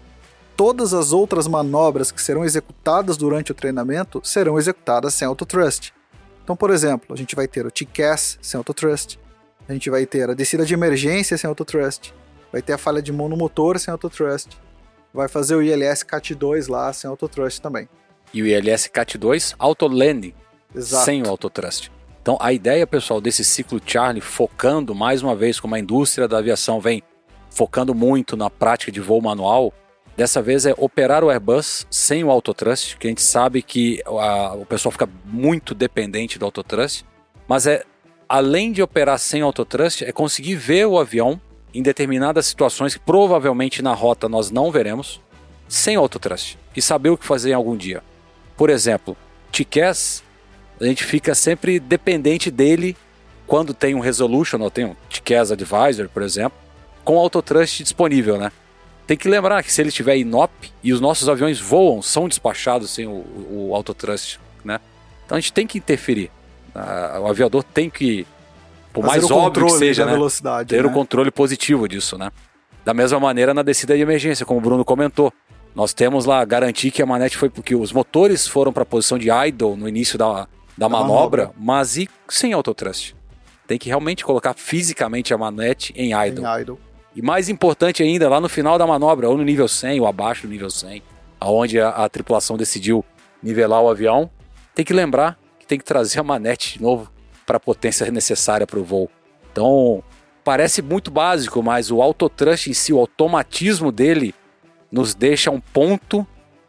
todas 0.57 0.95
as 0.95 1.11
outras 1.11 1.45
manobras 1.45 2.11
que 2.11 2.23
serão 2.23 2.43
executadas 2.43 3.17
durante 3.17 3.51
o 3.51 3.55
treinamento 3.55 4.19
serão 4.23 4.57
executadas 4.57 5.13
sem 5.13 5.27
autotrust. 5.27 5.91
Então, 6.43 6.55
por 6.55 6.71
exemplo, 6.71 7.13
a 7.13 7.15
gente 7.15 7.35
vai 7.35 7.47
ter 7.47 7.67
o 7.67 7.71
TCAS 7.71 8.39
sem 8.41 8.57
autotrust, 8.57 9.19
a 9.71 9.73
gente 9.73 9.89
vai 9.89 10.05
ter 10.05 10.29
a 10.29 10.33
descida 10.33 10.65
de 10.65 10.73
emergência 10.73 11.37
sem 11.37 11.47
autotrust, 11.47 12.11
vai 12.51 12.61
ter 12.61 12.73
a 12.73 12.77
falha 12.77 13.01
de 13.01 13.11
monomotor 13.11 13.79
sem 13.79 13.91
autotrust, 13.91 14.49
vai 15.13 15.27
fazer 15.27 15.55
o 15.55 15.61
ILS 15.61 16.03
CAT2 16.03 16.69
lá 16.69 16.91
sem 16.91 17.09
autotrust 17.09 17.59
também. 17.59 17.87
E 18.33 18.41
o 18.41 18.45
ILS 18.45 18.87
CAT2 18.87 19.55
auto 19.57 19.87
landing 19.87 20.33
sem 20.75 21.23
o 21.23 21.29
autotrust. 21.29 21.89
Então, 22.21 22.37
a 22.39 22.53
ideia, 22.53 22.85
pessoal, 22.85 23.19
desse 23.19 23.43
ciclo 23.43 23.81
Charlie, 23.83 24.21
focando 24.21 24.93
mais 24.93 25.23
uma 25.23 25.35
vez 25.35 25.59
como 25.59 25.73
a 25.73 25.79
indústria 25.79 26.27
da 26.27 26.37
aviação 26.37 26.79
vem 26.79 27.01
focando 27.49 27.95
muito 27.95 28.37
na 28.37 28.49
prática 28.49 28.91
de 28.91 29.01
voo 29.01 29.21
manual, 29.21 29.73
Dessa 30.15 30.41
vez 30.41 30.65
é 30.65 30.75
operar 30.77 31.23
o 31.23 31.29
Airbus 31.29 31.87
sem 31.89 32.23
o 32.23 32.29
autotrust, 32.29 32.97
que 32.97 33.07
a 33.07 33.09
gente 33.09 33.21
sabe 33.21 33.61
que 33.61 34.03
a, 34.05 34.53
o 34.55 34.65
pessoal 34.65 34.91
fica 34.91 35.09
muito 35.25 35.73
dependente 35.73 36.37
do 36.37 36.45
autotrust, 36.45 37.05
mas 37.47 37.65
é 37.65 37.83
além 38.31 38.71
de 38.71 38.81
operar 38.81 39.19
sem 39.19 39.41
autotrust, 39.41 40.03
é 40.03 40.11
conseguir 40.13 40.55
ver 40.55 40.87
o 40.87 40.97
avião 40.97 41.39
em 41.73 41.83
determinadas 41.83 42.45
situações 42.45 42.93
que 42.93 42.99
provavelmente 43.01 43.81
na 43.81 43.93
rota 43.93 44.29
nós 44.29 44.49
não 44.49 44.71
veremos, 44.71 45.19
sem 45.67 45.97
autotrust, 45.97 46.55
e 46.73 46.81
saber 46.81 47.09
o 47.09 47.17
que 47.17 47.25
fazer 47.25 47.49
em 47.49 47.55
algum 47.55 47.75
dia. 47.75 48.01
Por 48.55 48.69
exemplo, 48.69 49.17
TCAS, 49.51 50.23
a 50.79 50.85
gente 50.85 51.03
fica 51.03 51.35
sempre 51.35 51.77
dependente 51.77 52.49
dele 52.49 52.95
quando 53.45 53.73
tem 53.73 53.95
um 53.95 53.99
resolution, 53.99 54.61
ou 54.61 54.71
tem 54.71 54.85
um 54.85 54.95
TCAS 55.09 55.51
Advisor, 55.51 56.07
por 56.07 56.23
exemplo, 56.23 56.57
com 57.03 57.19
autotrust 57.19 57.83
disponível, 57.83 58.37
né? 58.37 58.49
Tem 59.05 59.17
que 59.17 59.27
lembrar 59.27 59.61
que 59.61 59.73
se 59.73 59.81
ele 59.81 59.89
estiver 59.89 60.15
inop 60.15 60.71
e 60.81 60.93
os 60.93 61.01
nossos 61.01 61.27
aviões 61.27 61.59
voam, 61.59 62.01
são 62.01 62.29
despachados 62.29 62.91
sem 62.91 63.05
o, 63.07 63.25
o 63.49 63.75
autotrust, 63.75 64.39
né? 64.63 64.79
Então 65.25 65.37
a 65.37 65.41
gente 65.41 65.51
tem 65.51 65.67
que 65.67 65.77
interferir. 65.77 66.31
O 66.73 67.27
aviador 67.27 67.63
tem 67.63 67.89
que, 67.89 68.25
por 68.93 69.03
mais 69.03 69.29
óbvio 69.29 69.65
que 69.65 69.73
seja, 69.73 70.05
né, 70.05 70.13
ter 70.67 70.83
né? 70.83 70.89
o 70.89 70.91
controle 70.91 71.31
positivo 71.31 71.87
disso, 71.87 72.17
né? 72.17 72.31
Da 72.83 72.93
mesma 72.93 73.19
maneira 73.19 73.53
na 73.53 73.61
descida 73.61 73.95
de 73.95 74.01
emergência, 74.01 74.45
como 74.45 74.59
o 74.59 74.61
Bruno 74.61 74.83
comentou. 74.83 75.31
Nós 75.75 75.93
temos 75.93 76.25
lá 76.25 76.43
garantir 76.43 76.91
que 76.91 77.01
a 77.01 77.05
manete 77.05 77.37
foi 77.37 77.49
porque 77.49 77.75
os 77.75 77.93
motores 77.93 78.47
foram 78.47 78.73
para 78.73 78.83
a 78.83 78.85
posição 78.85 79.17
de 79.17 79.29
idle 79.29 79.77
no 79.77 79.87
início 79.87 80.17
da, 80.17 80.47
da, 80.77 80.89
manobra, 80.89 81.45
manobra, 81.45 81.51
mas 81.57 81.97
e 81.97 82.09
sem 82.27 82.51
autotrust. 82.51 83.13
Tem 83.67 83.77
que 83.77 83.87
realmente 83.87 84.25
colocar 84.25 84.53
fisicamente 84.53 85.33
a 85.33 85.37
manete 85.37 85.93
em 85.95 86.11
idle. 86.11 86.45
Em 86.45 86.61
idle. 86.61 86.79
E 87.15 87.21
mais 87.21 87.49
importante 87.49 88.01
ainda, 88.01 88.27
lá 88.27 88.39
no 88.41 88.49
final 88.49 88.77
da 88.77 88.87
manobra, 88.87 89.29
ou 89.29 89.37
no 89.37 89.43
nível 89.43 89.67
100 89.67 89.99
ou 89.99 90.07
abaixo 90.07 90.47
do 90.47 90.51
nível 90.51 90.69
100, 90.69 91.01
aonde 91.39 91.79
a, 91.79 91.89
a 91.89 92.09
tripulação 92.09 92.57
decidiu 92.57 93.03
nivelar 93.41 93.81
o 93.81 93.89
avião, 93.89 94.29
tem 94.73 94.83
que 94.83 94.93
lembrar 94.93 95.37
tem 95.71 95.79
que 95.79 95.85
trazer 95.85 96.19
a 96.19 96.23
manete 96.23 96.73
de 96.73 96.83
novo 96.83 97.09
para 97.45 97.55
a 97.55 97.59
potência 97.59 98.11
necessária 98.11 98.67
para 98.67 98.77
o 98.77 98.83
voo. 98.83 99.09
Então, 99.49 100.03
parece 100.43 100.81
muito 100.81 101.09
básico, 101.09 101.63
mas 101.63 101.89
o 101.89 102.01
autotrust 102.01 102.67
em 102.67 102.73
si, 102.73 102.91
o 102.91 102.99
automatismo 102.99 103.89
dele, 103.89 104.35
nos 104.91 105.15
deixa 105.15 105.49
um 105.49 105.61
ponto 105.61 106.27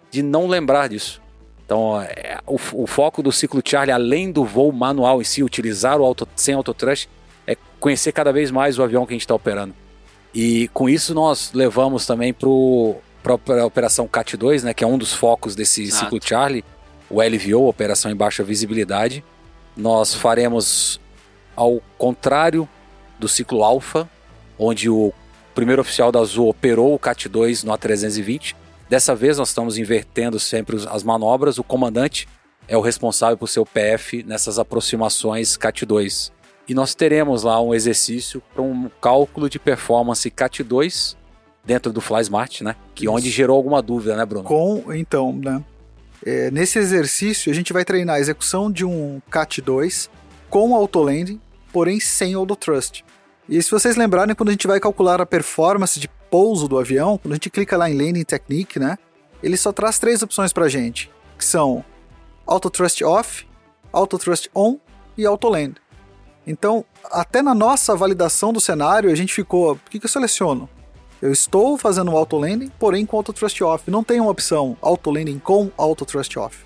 de 0.08 0.22
não 0.22 0.46
lembrar 0.46 0.88
disso. 0.88 1.20
Então, 1.66 2.00
é, 2.00 2.38
o, 2.46 2.54
o, 2.54 2.86
foco 2.86 3.24
do 3.24 3.32
ciclo 3.32 3.60
Charlie, 3.64 3.92
além 3.92 4.30
do 4.30 4.44
voo 4.44 4.70
manual 4.70 5.20
em 5.20 5.24
si, 5.24 5.42
utilizar 5.42 6.00
o 6.00 6.04
auto, 6.04 6.28
sem 6.36 6.54
autotrust, 6.54 7.08
é 7.44 7.56
conhecer 7.80 8.12
cada 8.12 8.32
vez 8.32 8.52
mais 8.52 8.78
o 8.78 8.84
avião 8.84 9.04
que 9.04 9.12
a 9.12 9.16
gente 9.16 9.22
está 9.22 9.34
operando. 9.34 9.74
E 10.32 10.68
com 10.68 10.88
isso 10.88 11.12
nós 11.12 11.50
levamos 11.52 12.06
também 12.06 12.32
para 12.32 13.62
a 13.62 13.66
operação 13.66 14.06
CAT-2, 14.06 14.62
né, 14.62 14.72
que 14.72 14.84
é 14.84 14.86
um 14.86 14.96
dos 14.96 15.12
focos 15.12 15.56
desse 15.56 15.82
Exato. 15.82 16.04
ciclo 16.04 16.20
Charlie, 16.22 16.64
o 17.12 17.20
LVO, 17.20 17.68
Operação 17.68 18.10
em 18.10 18.16
Baixa 18.16 18.42
Visibilidade. 18.42 19.22
Nós 19.76 20.14
faremos 20.14 20.98
ao 21.54 21.82
contrário 21.98 22.66
do 23.18 23.28
ciclo 23.28 23.62
Alpha, 23.62 24.08
onde 24.58 24.88
o 24.88 25.12
primeiro 25.54 25.82
oficial 25.82 26.10
da 26.10 26.20
Azul 26.20 26.48
operou 26.48 26.94
o 26.94 26.98
CAT-2 26.98 27.64
no 27.64 27.72
A320. 27.72 28.54
Dessa 28.88 29.14
vez 29.14 29.36
nós 29.36 29.48
estamos 29.48 29.76
invertendo 29.76 30.40
sempre 30.40 30.76
as 30.88 31.02
manobras. 31.02 31.58
O 31.58 31.64
comandante 31.64 32.26
é 32.66 32.76
o 32.76 32.80
responsável 32.80 33.36
por 33.36 33.48
ser 33.48 33.60
o 33.60 33.66
PF 33.66 34.22
nessas 34.22 34.58
aproximações 34.58 35.56
CAT-2. 35.58 36.32
E 36.66 36.74
nós 36.74 36.94
teremos 36.94 37.42
lá 37.42 37.60
um 37.60 37.74
exercício 37.74 38.42
para 38.54 38.62
um 38.62 38.90
cálculo 39.00 39.50
de 39.50 39.58
performance 39.58 40.30
CAT2 40.30 41.16
dentro 41.62 41.92
do 41.92 42.00
FlySmart, 42.00 42.62
né? 42.62 42.74
Que 42.94 43.04
Isso. 43.04 43.12
onde 43.12 43.30
gerou 43.30 43.56
alguma 43.56 43.82
dúvida, 43.82 44.16
né, 44.16 44.24
Bruno? 44.24 44.44
Com, 44.44 44.92
então, 44.92 45.32
né? 45.32 45.62
É, 46.24 46.50
nesse 46.50 46.78
exercício, 46.78 47.50
a 47.50 47.54
gente 47.54 47.72
vai 47.72 47.84
treinar 47.84 48.16
a 48.16 48.20
execução 48.20 48.70
de 48.70 48.84
um 48.84 49.20
CAT2 49.30 50.08
com 50.48 50.74
autolanding, 50.74 51.40
porém 51.72 51.98
sem 51.98 52.34
autotrust. 52.34 53.02
E 53.48 53.60
se 53.60 53.70
vocês 53.70 53.96
lembrarem, 53.96 54.34
quando 54.34 54.50
a 54.50 54.52
gente 54.52 54.66
vai 54.66 54.78
calcular 54.78 55.20
a 55.20 55.26
performance 55.26 55.98
de 55.98 56.08
pouso 56.30 56.68
do 56.68 56.78
avião, 56.78 57.18
quando 57.18 57.32
a 57.32 57.36
gente 57.36 57.50
clica 57.50 57.76
lá 57.76 57.90
em 57.90 57.96
Landing 57.96 58.24
Technique, 58.24 58.78
né? 58.78 58.96
Ele 59.42 59.56
só 59.56 59.72
traz 59.72 59.98
três 59.98 60.22
opções 60.22 60.52
pra 60.52 60.68
gente, 60.68 61.10
que 61.36 61.44
são 61.44 61.84
Autotrust 62.46 63.02
Off, 63.02 63.46
Autotrust 63.92 64.48
On 64.54 64.78
e 65.18 65.26
Autoland. 65.26 65.74
Então, 66.46 66.84
até 67.04 67.42
na 67.42 67.54
nossa 67.54 67.96
validação 67.96 68.52
do 68.52 68.60
cenário, 68.60 69.10
a 69.10 69.14
gente 69.14 69.32
ficou. 69.34 69.72
O 69.72 69.90
que, 69.90 69.98
que 69.98 70.06
eu 70.06 70.10
seleciono? 70.10 70.68
Eu 71.22 71.30
estou 71.30 71.78
fazendo 71.78 72.10
auto 72.16 72.36
landing, 72.36 72.68
porém 72.80 73.06
com 73.06 73.16
auto 73.16 73.32
trust 73.32 73.62
off. 73.62 73.88
Não 73.88 74.02
tem 74.02 74.18
uma 74.18 74.32
opção 74.32 74.76
auto 74.82 75.08
landing 75.08 75.38
com 75.38 75.70
auto 75.78 76.04
trust 76.04 76.36
off. 76.36 76.58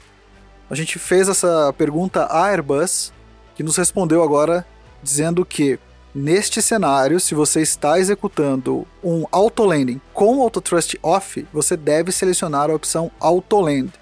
A 0.70 0.74
gente 0.74 0.98
fez 0.98 1.28
essa 1.28 1.74
pergunta 1.76 2.24
à 2.24 2.46
Airbus, 2.46 3.12
que 3.54 3.62
nos 3.62 3.76
respondeu 3.76 4.22
agora 4.22 4.66
dizendo 5.02 5.44
que 5.44 5.78
neste 6.14 6.62
cenário, 6.62 7.20
se 7.20 7.34
você 7.34 7.60
está 7.60 7.98
executando 7.98 8.86
um 9.04 9.26
auto 9.30 9.62
landing 9.62 10.00
com 10.14 10.40
auto 10.40 10.62
trust 10.62 10.98
off, 11.02 11.46
você 11.52 11.76
deve 11.76 12.10
selecionar 12.10 12.70
a 12.70 12.74
opção 12.74 13.10
auto 13.20 13.60
land. 13.60 13.92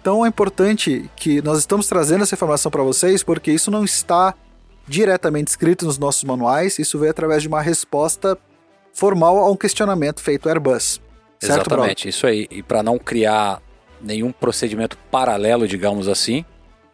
Então 0.00 0.24
é 0.24 0.28
importante 0.30 1.10
que 1.14 1.42
nós 1.42 1.58
estamos 1.58 1.86
trazendo 1.86 2.22
essa 2.22 2.34
informação 2.34 2.70
para 2.70 2.82
vocês 2.82 3.22
porque 3.22 3.52
isso 3.52 3.70
não 3.70 3.84
está 3.84 4.34
diretamente 4.88 5.48
escrito 5.48 5.84
nos 5.84 5.98
nossos 5.98 6.24
manuais, 6.24 6.78
isso 6.78 6.98
veio 6.98 7.10
através 7.10 7.42
de 7.42 7.48
uma 7.48 7.60
resposta 7.60 8.38
formal 9.00 9.38
a 9.38 9.50
um 9.50 9.56
questionamento 9.56 10.20
feito 10.20 10.46
Airbus. 10.46 11.00
Certo, 11.40 11.70
Exatamente, 11.70 12.06
isso 12.06 12.26
aí. 12.26 12.46
E 12.50 12.62
para 12.62 12.82
não 12.82 12.98
criar 12.98 13.62
nenhum 13.98 14.30
procedimento 14.30 14.98
paralelo, 15.10 15.66
digamos 15.66 16.06
assim, 16.06 16.44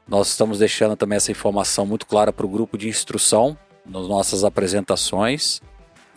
nós 0.06 0.28
estamos 0.28 0.60
deixando 0.60 0.94
também 0.94 1.16
essa 1.16 1.32
informação 1.32 1.84
muito 1.84 2.06
clara 2.06 2.32
para 2.32 2.46
o 2.46 2.48
grupo 2.48 2.78
de 2.78 2.88
instrução 2.88 3.58
nas 3.84 4.06
nossas 4.06 4.44
apresentações. 4.44 5.60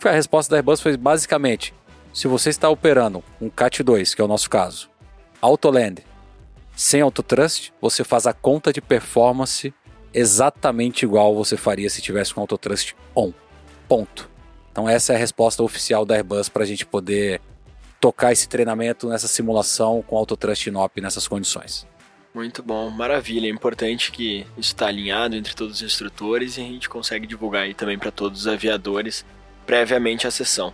A 0.04 0.12
resposta 0.12 0.52
da 0.52 0.58
Airbus 0.58 0.80
foi 0.80 0.96
basicamente: 0.96 1.74
se 2.14 2.28
você 2.28 2.50
está 2.50 2.70
operando 2.70 3.24
um 3.40 3.50
CAT2, 3.50 4.14
que 4.14 4.22
é 4.22 4.24
o 4.24 4.28
nosso 4.28 4.48
caso, 4.48 4.88
Autoland, 5.42 6.04
sem 6.76 7.00
Autotrust, 7.00 7.72
você 7.80 8.04
faz 8.04 8.28
a 8.28 8.32
conta 8.32 8.72
de 8.72 8.80
performance 8.80 9.74
exatamente 10.14 11.04
igual 11.04 11.34
você 11.34 11.56
faria 11.56 11.90
se 11.90 12.00
tivesse 12.00 12.32
com 12.32 12.40
Autotrust 12.42 12.94
on. 13.12 13.32
Ponto. 13.88 14.30
Então 14.72 14.88
essa 14.88 15.12
é 15.12 15.16
a 15.16 15.18
resposta 15.18 15.62
oficial 15.62 16.04
da 16.04 16.14
Airbus 16.14 16.48
para 16.48 16.62
a 16.62 16.66
gente 16.66 16.86
poder 16.86 17.40
tocar 18.00 18.32
esse 18.32 18.48
treinamento 18.48 19.08
nessa 19.08 19.28
simulação 19.28 20.02
com 20.06 20.16
Autotrust 20.16 20.66
NOP 20.68 21.00
nessas 21.00 21.28
condições. 21.28 21.86
Muito 22.32 22.62
bom, 22.62 22.88
maravilha. 22.90 23.46
É 23.46 23.50
importante 23.50 24.12
que 24.12 24.46
isso 24.56 24.72
está 24.72 24.86
alinhado 24.86 25.34
entre 25.34 25.54
todos 25.54 25.76
os 25.76 25.82
instrutores 25.82 26.56
e 26.56 26.60
a 26.60 26.64
gente 26.64 26.88
consegue 26.88 27.26
divulgar 27.26 27.62
aí 27.62 27.74
também 27.74 27.98
para 27.98 28.10
todos 28.10 28.40
os 28.40 28.46
aviadores 28.46 29.24
previamente 29.66 30.26
a 30.26 30.30
sessão. 30.30 30.72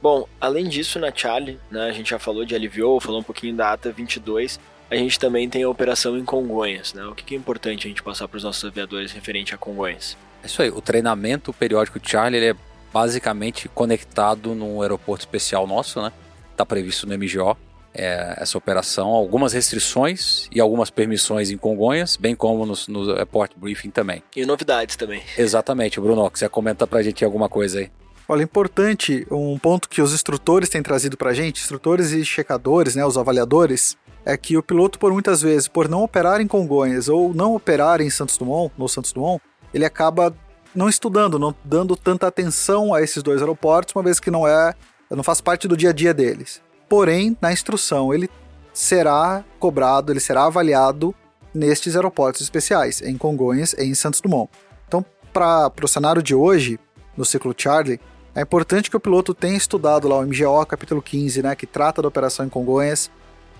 Bom, 0.00 0.26
além 0.40 0.68
disso, 0.68 0.98
na 0.98 1.12
Charlie, 1.14 1.60
né, 1.70 1.88
a 1.88 1.92
gente 1.92 2.10
já 2.10 2.18
falou 2.18 2.44
de 2.44 2.56
LVO, 2.56 3.00
falou 3.00 3.20
um 3.20 3.22
pouquinho 3.24 3.54
da 3.54 3.72
ATA 3.72 3.92
22, 3.92 4.58
a 4.90 4.96
gente 4.96 5.18
também 5.18 5.48
tem 5.48 5.62
a 5.62 5.68
operação 5.68 6.18
em 6.18 6.24
Congonhas, 6.24 6.92
né? 6.92 7.04
O 7.04 7.14
que 7.14 7.34
é 7.34 7.38
importante 7.38 7.86
a 7.86 7.88
gente 7.88 8.02
passar 8.02 8.28
para 8.28 8.36
os 8.36 8.44
nossos 8.44 8.64
aviadores 8.64 9.12
referente 9.12 9.54
a 9.54 9.58
Congonhas? 9.58 10.16
É 10.42 10.46
isso 10.46 10.60
aí, 10.60 10.70
o 10.70 10.80
treinamento 10.80 11.52
periódico 11.52 12.00
Charlie 12.02 12.44
é 12.44 12.56
basicamente 12.92 13.68
conectado 13.68 14.54
num 14.54 14.82
aeroporto 14.82 15.22
especial 15.22 15.66
nosso, 15.66 16.00
né? 16.00 16.12
Está 16.52 16.66
previsto 16.66 17.06
no 17.06 17.16
MGO 17.16 17.56
é, 17.94 18.34
essa 18.38 18.56
operação, 18.56 19.08
algumas 19.08 19.52
restrições 19.52 20.48
e 20.50 20.60
algumas 20.60 20.90
permissões 20.90 21.50
em 21.50 21.56
Congonhas, 21.56 22.16
bem 22.16 22.34
como 22.34 22.64
no, 22.64 22.74
no 22.88 23.12
airport 23.16 23.52
briefing 23.56 23.90
também. 23.90 24.22
E 24.34 24.44
novidades 24.46 24.96
também. 24.96 25.22
Exatamente, 25.36 26.00
Bruno, 26.00 26.30
quiser 26.30 26.48
comentar 26.48 26.88
para 26.88 27.00
a 27.00 27.02
gente 27.02 27.24
alguma 27.24 27.48
coisa 27.48 27.80
aí. 27.80 27.90
Olha, 28.28 28.42
importante, 28.42 29.26
um 29.30 29.58
ponto 29.58 29.88
que 29.88 30.00
os 30.00 30.14
instrutores 30.14 30.68
têm 30.68 30.82
trazido 30.82 31.16
para 31.16 31.30
a 31.30 31.34
gente, 31.34 31.60
instrutores 31.60 32.12
e 32.12 32.24
checadores, 32.24 32.94
né, 32.94 33.04
os 33.04 33.18
avaliadores, 33.18 33.96
é 34.24 34.36
que 34.36 34.56
o 34.56 34.62
piloto, 34.62 34.98
por 34.98 35.12
muitas 35.12 35.42
vezes, 35.42 35.68
por 35.68 35.88
não 35.88 36.02
operar 36.02 36.40
em 36.40 36.46
Congonhas 36.46 37.08
ou 37.08 37.34
não 37.34 37.54
operar 37.54 38.00
em 38.00 38.08
Santos 38.08 38.38
Dumont, 38.38 38.72
no 38.78 38.88
Santos 38.88 39.12
Dumont, 39.12 39.42
ele 39.74 39.84
acaba 39.84 40.34
não 40.74 40.88
estudando, 40.88 41.38
não 41.38 41.54
dando 41.64 41.96
tanta 41.96 42.26
atenção 42.26 42.94
a 42.94 43.02
esses 43.02 43.22
dois 43.22 43.40
aeroportos, 43.40 43.94
uma 43.94 44.02
vez 44.02 44.18
que 44.18 44.30
não 44.30 44.46
é, 44.46 44.74
não 45.10 45.22
faz 45.22 45.40
parte 45.40 45.68
do 45.68 45.76
dia 45.76 45.90
a 45.90 45.92
dia 45.92 46.14
deles. 46.14 46.60
Porém, 46.88 47.36
na 47.40 47.52
instrução, 47.52 48.12
ele 48.12 48.28
será 48.72 49.44
cobrado, 49.58 50.12
ele 50.12 50.20
será 50.20 50.44
avaliado 50.44 51.14
nestes 51.54 51.94
aeroportos 51.94 52.40
especiais, 52.40 53.02
em 53.02 53.16
Congonhas 53.16 53.74
e 53.74 53.84
em 53.84 53.94
Santos 53.94 54.20
Dumont. 54.20 54.50
Então, 54.88 55.04
para 55.32 55.72
o 55.82 55.88
cenário 55.88 56.22
de 56.22 56.34
hoje, 56.34 56.78
no 57.16 57.24
ciclo 57.24 57.54
Charlie, 57.56 58.00
é 58.34 58.40
importante 58.40 58.90
que 58.90 58.96
o 58.96 59.00
piloto 59.00 59.34
tenha 59.34 59.56
estudado 59.56 60.08
lá 60.08 60.18
o 60.18 60.22
MGO 60.22 60.64
capítulo 60.64 61.02
15, 61.02 61.42
né, 61.42 61.54
que 61.54 61.66
trata 61.66 62.00
da 62.00 62.08
operação 62.08 62.46
em 62.46 62.48
Congonhas, 62.48 63.10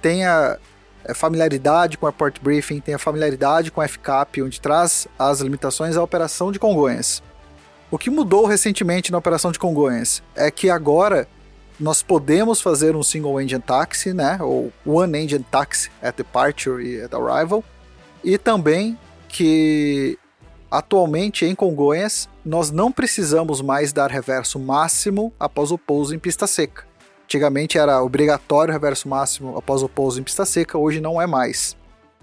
tenha 0.00 0.58
familiaridade 1.14 1.98
com 1.98 2.06
o 2.06 2.08
Airport 2.08 2.40
Briefing, 2.40 2.80
tenha 2.80 2.98
familiaridade 2.98 3.70
com 3.70 3.80
o 3.80 3.88
FCAP, 3.88 4.42
onde 4.42 4.60
traz 4.60 5.06
as 5.18 5.40
limitações 5.40 5.96
à 5.96 6.02
operação 6.02 6.52
de 6.52 6.58
Congonhas. 6.58 7.22
O 7.90 7.98
que 7.98 8.08
mudou 8.08 8.46
recentemente 8.46 9.12
na 9.12 9.18
operação 9.18 9.52
de 9.52 9.58
Congonhas 9.58 10.22
é 10.34 10.50
que 10.50 10.70
agora 10.70 11.28
nós 11.78 12.02
podemos 12.02 12.60
fazer 12.60 12.96
um 12.96 13.02
single 13.02 13.40
engine 13.40 13.60
taxi, 13.60 14.14
né, 14.14 14.38
ou 14.40 14.72
one 14.86 15.18
engine 15.18 15.44
taxi 15.50 15.90
at 16.00 16.16
departure 16.16 16.82
e 16.82 17.02
at 17.02 17.12
arrival, 17.12 17.62
e 18.24 18.38
também 18.38 18.98
que 19.28 20.18
atualmente 20.70 21.44
em 21.44 21.54
Congonhas 21.54 22.28
nós 22.44 22.70
não 22.70 22.90
precisamos 22.90 23.60
mais 23.60 23.92
dar 23.92 24.10
reverso 24.10 24.58
máximo 24.58 25.32
após 25.38 25.70
o 25.70 25.76
pouso 25.76 26.14
em 26.14 26.18
pista 26.18 26.46
seca. 26.46 26.84
Antigamente 27.32 27.78
era 27.78 28.02
obrigatório 28.02 28.70
reverso 28.70 29.08
máximo 29.08 29.56
após 29.56 29.82
o 29.82 29.88
pouso 29.88 30.20
em 30.20 30.22
pista 30.22 30.44
seca, 30.44 30.76
hoje 30.76 31.00
não 31.00 31.20
é 31.20 31.26
mais. 31.26 31.74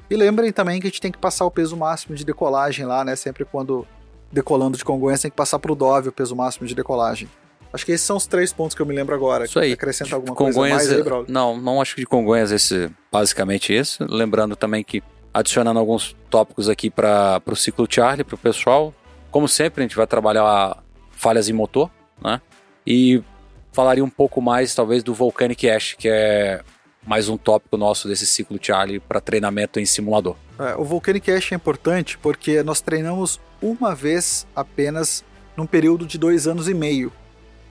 E 0.08 0.16
lembrem 0.16 0.52
também 0.52 0.80
que 0.80 0.86
a 0.86 0.90
gente 0.92 1.02
tem 1.02 1.12
que 1.12 1.18
passar 1.18 1.46
o 1.46 1.52
peso 1.52 1.76
máximo 1.76 2.16
de 2.16 2.24
decolagem 2.24 2.86
lá, 2.86 3.04
né? 3.04 3.16
Sempre 3.16 3.44
quando 3.44 3.88
decolando 4.32 4.78
de 4.78 4.86
Congonhas 4.86 5.20
tem 5.20 5.32
que 5.32 5.36
passar 5.36 5.58
pro 5.58 5.74
Dove 5.74 6.10
o 6.10 6.12
peso 6.12 6.36
máximo 6.36 6.68
de 6.68 6.76
decolagem. 6.76 7.28
Acho 7.74 7.84
que 7.84 7.92
esses 7.92 8.06
são 8.06 8.18
os 8.18 8.28
três 8.28 8.54
pontos 8.54 8.76
que 8.76 8.84
eu 8.84 8.86
me 8.86 8.94
lembro 8.94 9.16
agora. 9.16 9.46
Isso 9.46 9.58
aí. 9.58 9.74
Acrescenta 9.74 10.14
alguma 10.14 10.36
Congonhas, 10.36 10.86
coisa 10.86 11.04
mais 11.04 11.18
aí, 11.18 11.26
Não, 11.28 11.60
não 11.60 11.82
acho 11.82 11.96
que 11.96 12.02
de 12.02 12.08
Congonhas 12.08 12.52
esse, 12.52 12.88
basicamente 13.12 13.76
isso. 13.76 14.06
Lembrando 14.08 14.56
também 14.56 14.84
que 14.84 15.02
adicionando 15.34 15.80
alguns 15.80 16.16
tópicos 16.30 16.70
aqui 16.70 16.92
para 16.92 17.42
o 17.48 17.56
ciclo 17.56 17.88
Charlie, 17.90 18.24
para 18.24 18.36
o 18.36 18.38
pessoal. 18.38 18.94
Como 19.32 19.48
sempre, 19.48 19.82
a 19.82 19.88
gente 19.88 19.96
vai 19.96 20.06
trabalhar 20.06 20.84
falhas 21.10 21.50
em 21.50 21.54
motor, 21.54 21.90
né? 22.22 22.40
E 22.86 23.24
falaria 23.72 24.04
um 24.04 24.10
pouco 24.10 24.42
mais, 24.42 24.74
talvez, 24.74 25.04
do 25.04 25.14
Volcanic 25.14 25.70
Ash, 25.70 25.96
que 25.98 26.08
é 26.08 26.62
mais 27.06 27.30
um 27.30 27.38
tópico 27.38 27.78
nosso 27.78 28.08
desse 28.08 28.26
ciclo 28.26 28.60
Charlie 28.62 29.00
para 29.00 29.22
treinamento 29.22 29.80
em 29.80 29.86
simulador. 29.86 30.36
É, 30.60 30.76
o 30.76 30.84
Volcanic 30.84 31.32
Ash 31.32 31.52
é 31.52 31.56
importante 31.56 32.18
porque 32.18 32.62
nós 32.62 32.82
treinamos 32.82 33.40
uma 33.62 33.96
vez 33.96 34.46
apenas 34.56 35.24
num 35.56 35.66
período 35.66 36.06
de 36.06 36.18
dois 36.18 36.48
anos 36.48 36.68
e 36.68 36.74
meio. 36.74 37.12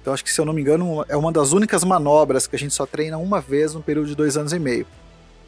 Então 0.01 0.15
acho 0.15 0.25
que, 0.25 0.33
se 0.33 0.41
eu 0.41 0.45
não 0.45 0.53
me 0.53 0.63
engano, 0.63 1.05
é 1.09 1.17
uma 1.17 1.31
das 1.31 1.53
únicas 1.53 1.85
manobras 1.85 2.47
que 2.47 2.57
a 2.57 2.59
gente 2.59 2.73
só 2.73 2.87
treina 2.87 3.19
uma 3.19 3.41
vez 3.41 3.75
no 3.75 3.83
período 3.83 4.09
de 4.09 4.15
dois 4.15 4.37
anos 4.37 4.53
e 4.53 4.59
meio. 4.59 4.87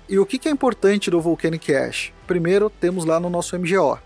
E 0.09 0.19
o 0.19 0.27
que, 0.27 0.49
é 0.49 0.51
importante 0.51 1.11
do 1.11 1.21
Volcanic 1.21 1.73
Ash? 1.73 2.13
Primeiro, 2.27 2.69
temos 2.69 3.05
lá 3.05 3.21
no 3.21 3.31
nosso 3.31 3.57
MGO. 3.59 3.99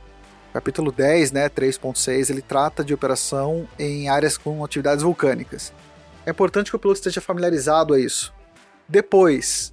Capítulo 0.52 0.92
10, 0.92 1.32
né, 1.32 1.48
3.6, 1.48 2.30
ele 2.30 2.42
trata 2.42 2.84
de 2.84 2.94
operação 2.94 3.66
em 3.78 4.08
áreas 4.08 4.36
com 4.36 4.64
atividades 4.64 5.02
vulcânicas. 5.02 5.72
É 6.26 6.30
importante 6.30 6.70
que 6.70 6.76
o 6.76 6.78
piloto 6.78 6.98
esteja 6.98 7.20
familiarizado 7.20 7.94
a 7.94 8.00
isso. 8.00 8.32
Depois, 8.88 9.72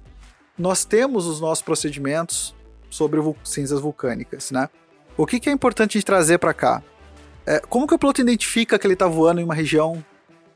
nós 0.58 0.84
temos 0.84 1.26
os 1.26 1.40
nossos 1.40 1.62
procedimentos 1.62 2.54
sobre 2.90 3.20
cinzas 3.42 3.80
vulcânicas, 3.80 4.50
né? 4.50 4.68
O 5.16 5.26
que, 5.26 5.48
é 5.48 5.52
importante 5.52 5.98
de 5.98 6.04
trazer 6.04 6.38
para 6.38 6.54
cá? 6.54 6.82
É, 7.46 7.60
como 7.60 7.86
que 7.86 7.94
o 7.94 7.98
piloto 7.98 8.20
identifica 8.20 8.78
que 8.78 8.86
ele 8.86 8.94
está 8.94 9.06
voando 9.06 9.40
em 9.40 9.44
uma 9.44 9.54
região 9.54 10.04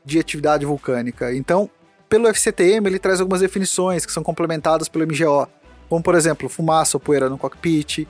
de 0.05 0.19
atividade 0.19 0.65
vulcânica? 0.65 1.33
Então, 1.33 1.69
pelo 2.07 2.27
FCTM, 2.27 2.87
ele 2.87 2.99
traz 2.99 3.19
algumas 3.19 3.41
definições 3.41 4.05
que 4.05 4.11
são 4.11 4.23
complementadas 4.23 4.87
pelo 4.87 5.05
MGO, 5.05 5.47
como 5.89 6.01
por 6.01 6.15
exemplo, 6.15 6.47
fumaça 6.47 6.97
ou 6.97 7.01
poeira 7.01 7.29
no 7.29 7.37
cockpit, 7.37 8.07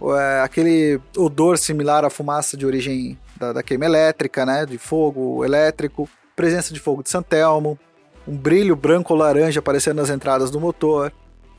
é, 0.00 0.40
aquele 0.42 1.00
odor 1.16 1.58
similar 1.58 2.04
à 2.04 2.10
fumaça 2.10 2.56
de 2.56 2.66
origem 2.66 3.18
da, 3.36 3.52
da 3.52 3.62
queima 3.62 3.84
elétrica, 3.84 4.46
né, 4.46 4.66
de 4.66 4.78
fogo 4.78 5.44
elétrico, 5.44 6.08
presença 6.38 6.72
de 6.72 6.78
fogo 6.78 7.02
de 7.02 7.10
Santelmo, 7.10 7.76
um 8.24 8.36
brilho 8.36 8.76
branco 8.76 9.12
ou 9.12 9.18
laranja 9.18 9.58
aparecendo 9.58 9.96
nas 9.96 10.08
entradas 10.08 10.52
do 10.52 10.60
motor, 10.60 11.12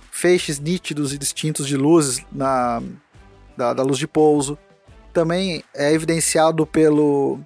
feixes 0.10 0.58
nítidos 0.58 1.14
e 1.14 1.18
distintos 1.18 1.68
de 1.68 1.76
luzes 1.76 2.26
na, 2.32 2.82
da, 3.58 3.74
da 3.74 3.84
luz 3.84 3.98
de 3.98 4.08
pouso. 4.08 4.58
Também 5.12 5.66
é 5.76 5.92
evidenciado 5.92 6.66
pelo 6.66 7.42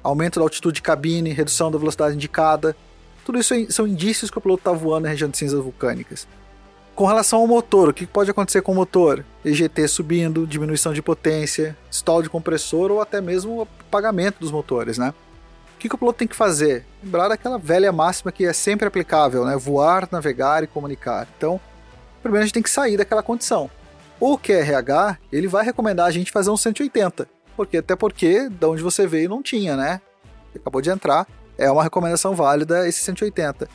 aumento 0.00 0.38
da 0.38 0.44
altitude 0.44 0.76
de 0.76 0.82
cabine, 0.82 1.32
redução 1.32 1.72
da 1.72 1.78
velocidade 1.78 2.14
indicada. 2.14 2.76
Tudo 3.24 3.40
isso 3.40 3.52
são 3.68 3.84
indícios 3.84 4.30
que 4.30 4.38
o 4.38 4.40
piloto 4.40 4.60
está 4.60 4.70
voando 4.70 5.06
na 5.06 5.08
região 5.08 5.28
de 5.28 5.36
cinzas 5.36 5.60
vulcânicas. 5.60 6.28
Com 6.94 7.04
relação 7.04 7.40
ao 7.40 7.48
motor, 7.48 7.88
o 7.88 7.92
que 7.92 8.06
pode 8.06 8.30
acontecer 8.30 8.62
com 8.62 8.70
o 8.70 8.76
motor? 8.76 9.24
EGT 9.44 9.88
subindo, 9.88 10.46
diminuição 10.46 10.92
de 10.92 11.02
potência, 11.02 11.76
stall 11.90 12.22
de 12.22 12.30
compressor 12.30 12.92
ou 12.92 13.00
até 13.00 13.20
mesmo 13.20 13.62
apagamento 13.88 14.38
dos 14.38 14.52
motores, 14.52 14.98
né? 14.98 15.12
O 15.86 15.88
que, 15.88 15.90
que 15.90 15.94
o 15.94 15.98
piloto 15.98 16.18
tem 16.18 16.26
que 16.26 16.34
fazer? 16.34 16.84
Lembrar 17.00 17.28
daquela 17.28 17.58
velha 17.58 17.92
máxima 17.92 18.32
que 18.32 18.44
é 18.44 18.52
sempre 18.52 18.88
aplicável, 18.88 19.44
né? 19.44 19.56
Voar, 19.56 20.08
navegar 20.10 20.64
e 20.64 20.66
comunicar. 20.66 21.28
Então, 21.36 21.60
primeiro 22.20 22.42
a 22.42 22.46
gente 22.46 22.54
tem 22.54 22.62
que 22.62 22.70
sair 22.70 22.96
daquela 22.96 23.22
condição. 23.22 23.70
O 24.18 24.36
QRH, 24.36 25.18
ele 25.30 25.46
vai 25.46 25.64
recomendar 25.64 26.06
a 26.06 26.10
gente 26.10 26.32
fazer 26.32 26.50
um 26.50 26.56
180, 26.56 27.28
porque 27.56 27.76
até 27.76 27.94
porque 27.94 28.48
da 28.48 28.68
onde 28.68 28.82
você 28.82 29.06
veio 29.06 29.28
não 29.28 29.40
tinha, 29.40 29.76
né? 29.76 30.00
Acabou 30.56 30.82
de 30.82 30.90
entrar, 30.90 31.24
é 31.56 31.70
uma 31.70 31.84
recomendação 31.84 32.34
válida 32.34 32.88
esse 32.88 33.04
180. 33.04 33.68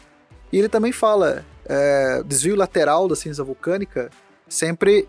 E 0.52 0.60
ele 0.60 0.68
também 0.68 0.92
fala 0.92 1.46
é, 1.64 2.22
desvio 2.26 2.58
lateral 2.58 3.08
da 3.08 3.16
cinza 3.16 3.42
vulcânica 3.42 4.10
sempre 4.50 5.08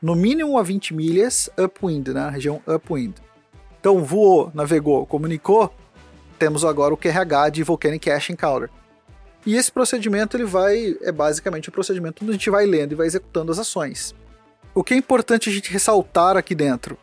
no 0.00 0.14
mínimo 0.14 0.56
a 0.56 0.62
20 0.62 0.94
milhas 0.94 1.50
upwind, 1.58 2.08
né? 2.08 2.30
Região 2.30 2.62
upwind. 2.66 3.16
Então 3.78 4.02
voou, 4.02 4.50
navegou, 4.54 5.04
comunicou, 5.04 5.70
temos 6.42 6.64
agora 6.64 6.92
o 6.92 6.96
QRH 6.96 7.50
de 7.52 7.62
Volcanic 7.62 8.10
Ash 8.10 8.30
Encounter. 8.30 8.68
E 9.46 9.54
esse 9.54 9.70
procedimento 9.70 10.36
ele 10.36 10.44
vai 10.44 10.96
é 11.00 11.12
basicamente 11.12 11.68
o 11.68 11.72
procedimento 11.72 12.24
onde 12.24 12.30
a 12.30 12.32
gente 12.32 12.50
vai 12.50 12.66
lendo 12.66 12.92
e 12.92 12.94
vai 12.96 13.06
executando 13.06 13.52
as 13.52 13.60
ações. 13.60 14.12
O 14.74 14.82
que 14.82 14.92
é 14.92 14.96
importante 14.96 15.48
a 15.48 15.52
gente 15.52 15.70
ressaltar 15.70 16.36
aqui 16.36 16.52
dentro, 16.52 16.98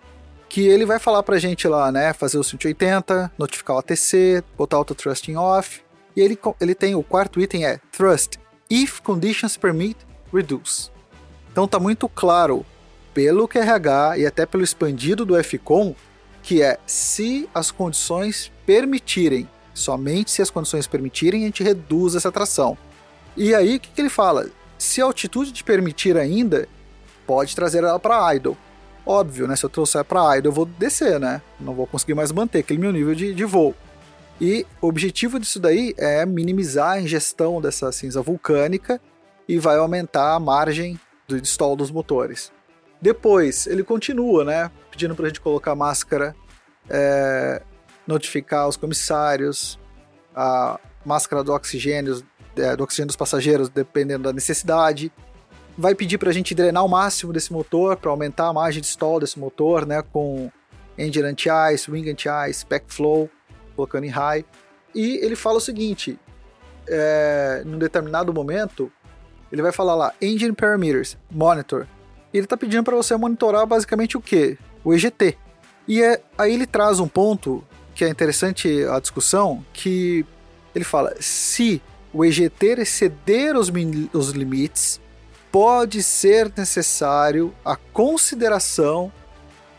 que 0.49 0.67
ele 0.67 0.85
vai 0.85 0.99
falar 0.99 1.23
pra 1.23 1.39
gente 1.39 1.69
lá, 1.69 1.89
né, 1.89 2.11
fazer 2.11 2.37
o 2.37 2.43
180, 2.43 3.31
notificar 3.37 3.77
o 3.77 3.79
ATC, 3.79 4.43
botar 4.57 4.75
o 4.75 4.79
auto 4.79 4.93
thrusting 4.93 5.37
off, 5.37 5.81
e 6.17 6.19
ele, 6.19 6.37
ele 6.59 6.75
tem 6.75 6.93
o 6.95 7.03
quarto 7.03 7.39
item 7.39 7.65
é 7.65 7.79
thrust 7.93 8.37
if 8.69 8.99
conditions 8.99 9.55
permit 9.55 9.95
reduce. 10.33 10.91
Então 11.49 11.65
tá 11.65 11.79
muito 11.79 12.09
claro 12.09 12.65
pelo 13.13 13.47
QRH 13.47 14.17
e 14.17 14.25
até 14.25 14.45
pelo 14.45 14.65
expandido 14.65 15.23
do 15.23 15.41
FCOM 15.41 15.95
que 16.41 16.61
é 16.61 16.77
se 16.85 17.47
as 17.53 17.71
condições 17.71 18.51
permitirem, 18.69 19.49
somente 19.73 20.29
se 20.29 20.43
as 20.43 20.51
condições 20.51 20.85
permitirem, 20.85 21.41
a 21.41 21.45
gente 21.47 21.63
reduz 21.63 22.13
essa 22.13 22.31
tração. 22.31 22.77
E 23.35 23.55
aí 23.55 23.77
o 23.77 23.79
que, 23.79 23.89
que 23.89 23.99
ele 23.99 24.11
fala? 24.11 24.45
Se 24.77 25.01
a 25.01 25.05
altitude 25.05 25.51
te 25.51 25.63
permitir 25.63 26.15
ainda, 26.15 26.69
pode 27.25 27.55
trazer 27.55 27.83
ela 27.83 27.99
para 27.99 28.35
idle. 28.35 28.55
Óbvio, 29.03 29.47
né? 29.47 29.55
Se 29.55 29.65
eu 29.65 29.71
trouxer 29.71 30.05
para 30.05 30.37
idle, 30.37 30.49
eu 30.49 30.51
vou 30.51 30.67
descer, 30.67 31.19
né? 31.19 31.41
Não 31.59 31.73
vou 31.73 31.87
conseguir 31.87 32.13
mais 32.13 32.31
manter 32.31 32.59
aquele 32.59 32.77
meu 32.77 32.91
nível 32.91 33.15
de, 33.15 33.33
de 33.33 33.43
voo. 33.43 33.73
E 34.39 34.67
o 34.79 34.87
objetivo 34.87 35.39
disso 35.39 35.59
daí 35.59 35.95
é 35.97 36.23
minimizar 36.23 36.91
a 36.91 37.01
ingestão 37.01 37.59
dessa 37.59 37.91
cinza 37.91 38.21
vulcânica 38.21 39.01
e 39.47 39.57
vai 39.57 39.77
aumentar 39.77 40.35
a 40.35 40.39
margem 40.39 40.99
do 41.27 41.35
stall 41.37 41.75
dos 41.75 41.89
motores. 41.89 42.51
Depois, 43.01 43.65
ele 43.65 43.83
continua, 43.83 44.45
né? 44.45 44.69
Pedindo 44.91 45.15
para 45.15 45.25
a 45.25 45.29
gente 45.29 45.41
colocar 45.41 45.73
máscara, 45.73 46.35
é, 46.87 47.63
notificar 48.09 48.67
os 48.67 48.75
comissários, 48.75 49.79
a 50.35 50.79
máscara 51.05 51.43
do 51.43 51.53
oxigênio, 51.53 52.23
é, 52.57 52.75
do 52.75 52.83
oxigênio 52.83 53.07
dos 53.07 53.15
passageiros, 53.15 53.69
dependendo 53.69 54.23
da 54.23 54.33
necessidade, 54.33 55.11
vai 55.77 55.93
pedir 55.93 56.17
para 56.17 56.31
a 56.31 56.33
gente 56.33 56.55
drenar 56.55 56.83
o 56.83 56.89
máximo 56.89 57.31
desse 57.31 57.53
motor 57.53 57.95
para 57.97 58.09
aumentar 58.09 58.47
a 58.47 58.53
margem 58.53 58.81
de 58.81 58.87
stall 58.87 59.19
desse 59.19 59.37
motor, 59.39 59.85
né, 59.85 60.01
com 60.01 60.51
engine 60.97 61.27
anti-ice, 61.27 61.89
wing 61.89 62.09
anti-ice, 62.09 62.65
backflow, 62.67 63.29
colocando 63.75 64.05
em 64.05 64.09
high. 64.09 64.43
E 64.93 65.23
ele 65.23 65.35
fala 65.35 65.57
o 65.57 65.61
seguinte, 65.61 66.19
é, 66.87 67.61
num 67.63 67.77
determinado 67.77 68.33
momento, 68.33 68.91
ele 69.51 69.61
vai 69.61 69.71
falar 69.71 69.93
lá, 69.93 70.13
engine 70.19 70.53
parameters, 70.53 71.15
monitor. 71.29 71.87
E 72.33 72.37
ele 72.37 72.45
está 72.45 72.57
pedindo 72.57 72.83
para 72.83 72.95
você 72.95 73.15
monitorar 73.15 73.67
basicamente 73.67 74.17
o 74.17 74.21
que? 74.21 74.57
O 74.83 74.93
EGT. 74.95 75.37
E 75.87 76.03
é, 76.03 76.21
aí 76.37 76.55
ele 76.55 76.65
traz 76.65 76.99
um 76.99 77.07
ponto 77.07 77.63
que 77.99 78.05
é 78.05 78.07
interessante 78.07 78.85
a 78.85 78.97
discussão, 78.97 79.61
que 79.73 80.25
ele 80.73 80.85
fala, 80.85 81.13
se 81.19 81.81
o 82.13 82.23
EGT 82.23 82.79
exceder 82.79 83.57
os, 83.57 83.69
os 84.13 84.29
limites, 84.29 85.01
pode 85.51 86.01
ser 86.01 86.49
necessário 86.55 87.53
a 87.65 87.75
consideração 87.75 89.11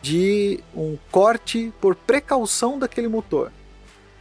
de 0.02 0.60
um 0.76 0.98
corte 1.10 1.72
por 1.80 1.94
precaução 1.94 2.78
daquele 2.78 3.08
motor. 3.08 3.50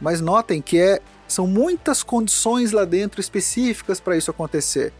Mas 0.00 0.22
notem 0.22 0.62
que 0.62 0.80
é, 0.80 1.00
são 1.28 1.46
muitas 1.46 2.02
condições 2.02 2.72
lá 2.72 2.86
dentro 2.86 3.20
específicas 3.20 4.00
para 4.00 4.16
isso 4.16 4.30
acontecer. 4.30 4.94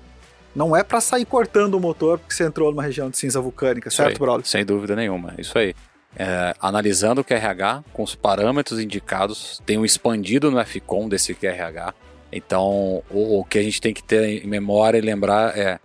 Não 0.55 0.77
é 0.77 0.85
para 0.85 1.01
sair 1.01 1.25
cortando 1.25 1.73
o 1.73 1.81
motor 1.81 2.19
porque 2.19 2.35
você 2.35 2.45
entrou 2.45 2.71
numa 2.71 2.83
região 2.83 3.09
de 3.09 3.17
cinza 3.17 3.41
vulcânica, 3.41 3.91
certo, 3.91 4.19
Braulio? 4.19 4.45
Sem 4.45 4.63
dúvida 4.63 4.95
nenhuma, 4.95 5.35
isso 5.39 5.57
aí. 5.57 5.75
É, 6.17 6.55
analisando 6.61 7.21
o 7.21 7.25
QRH 7.25 7.85
com 7.93 8.03
os 8.03 8.15
parâmetros 8.15 8.81
indicados, 8.81 9.63
tem 9.65 9.79
um 9.79 9.85
expandido 9.85 10.51
no 10.51 10.65
FCOM 10.65 11.09
desse 11.09 11.35
QRH. 11.35 11.95
Então, 12.33 13.03
o, 13.11 13.41
o 13.41 13.45
que 13.45 13.59
a 13.59 13.63
gente 13.63 13.81
tem 13.81 13.95
que 13.95 14.03
ter 14.03 14.45
em 14.45 14.47
memória 14.47 14.99
e 14.99 15.01
lembrar 15.01 15.57
é 15.57 15.79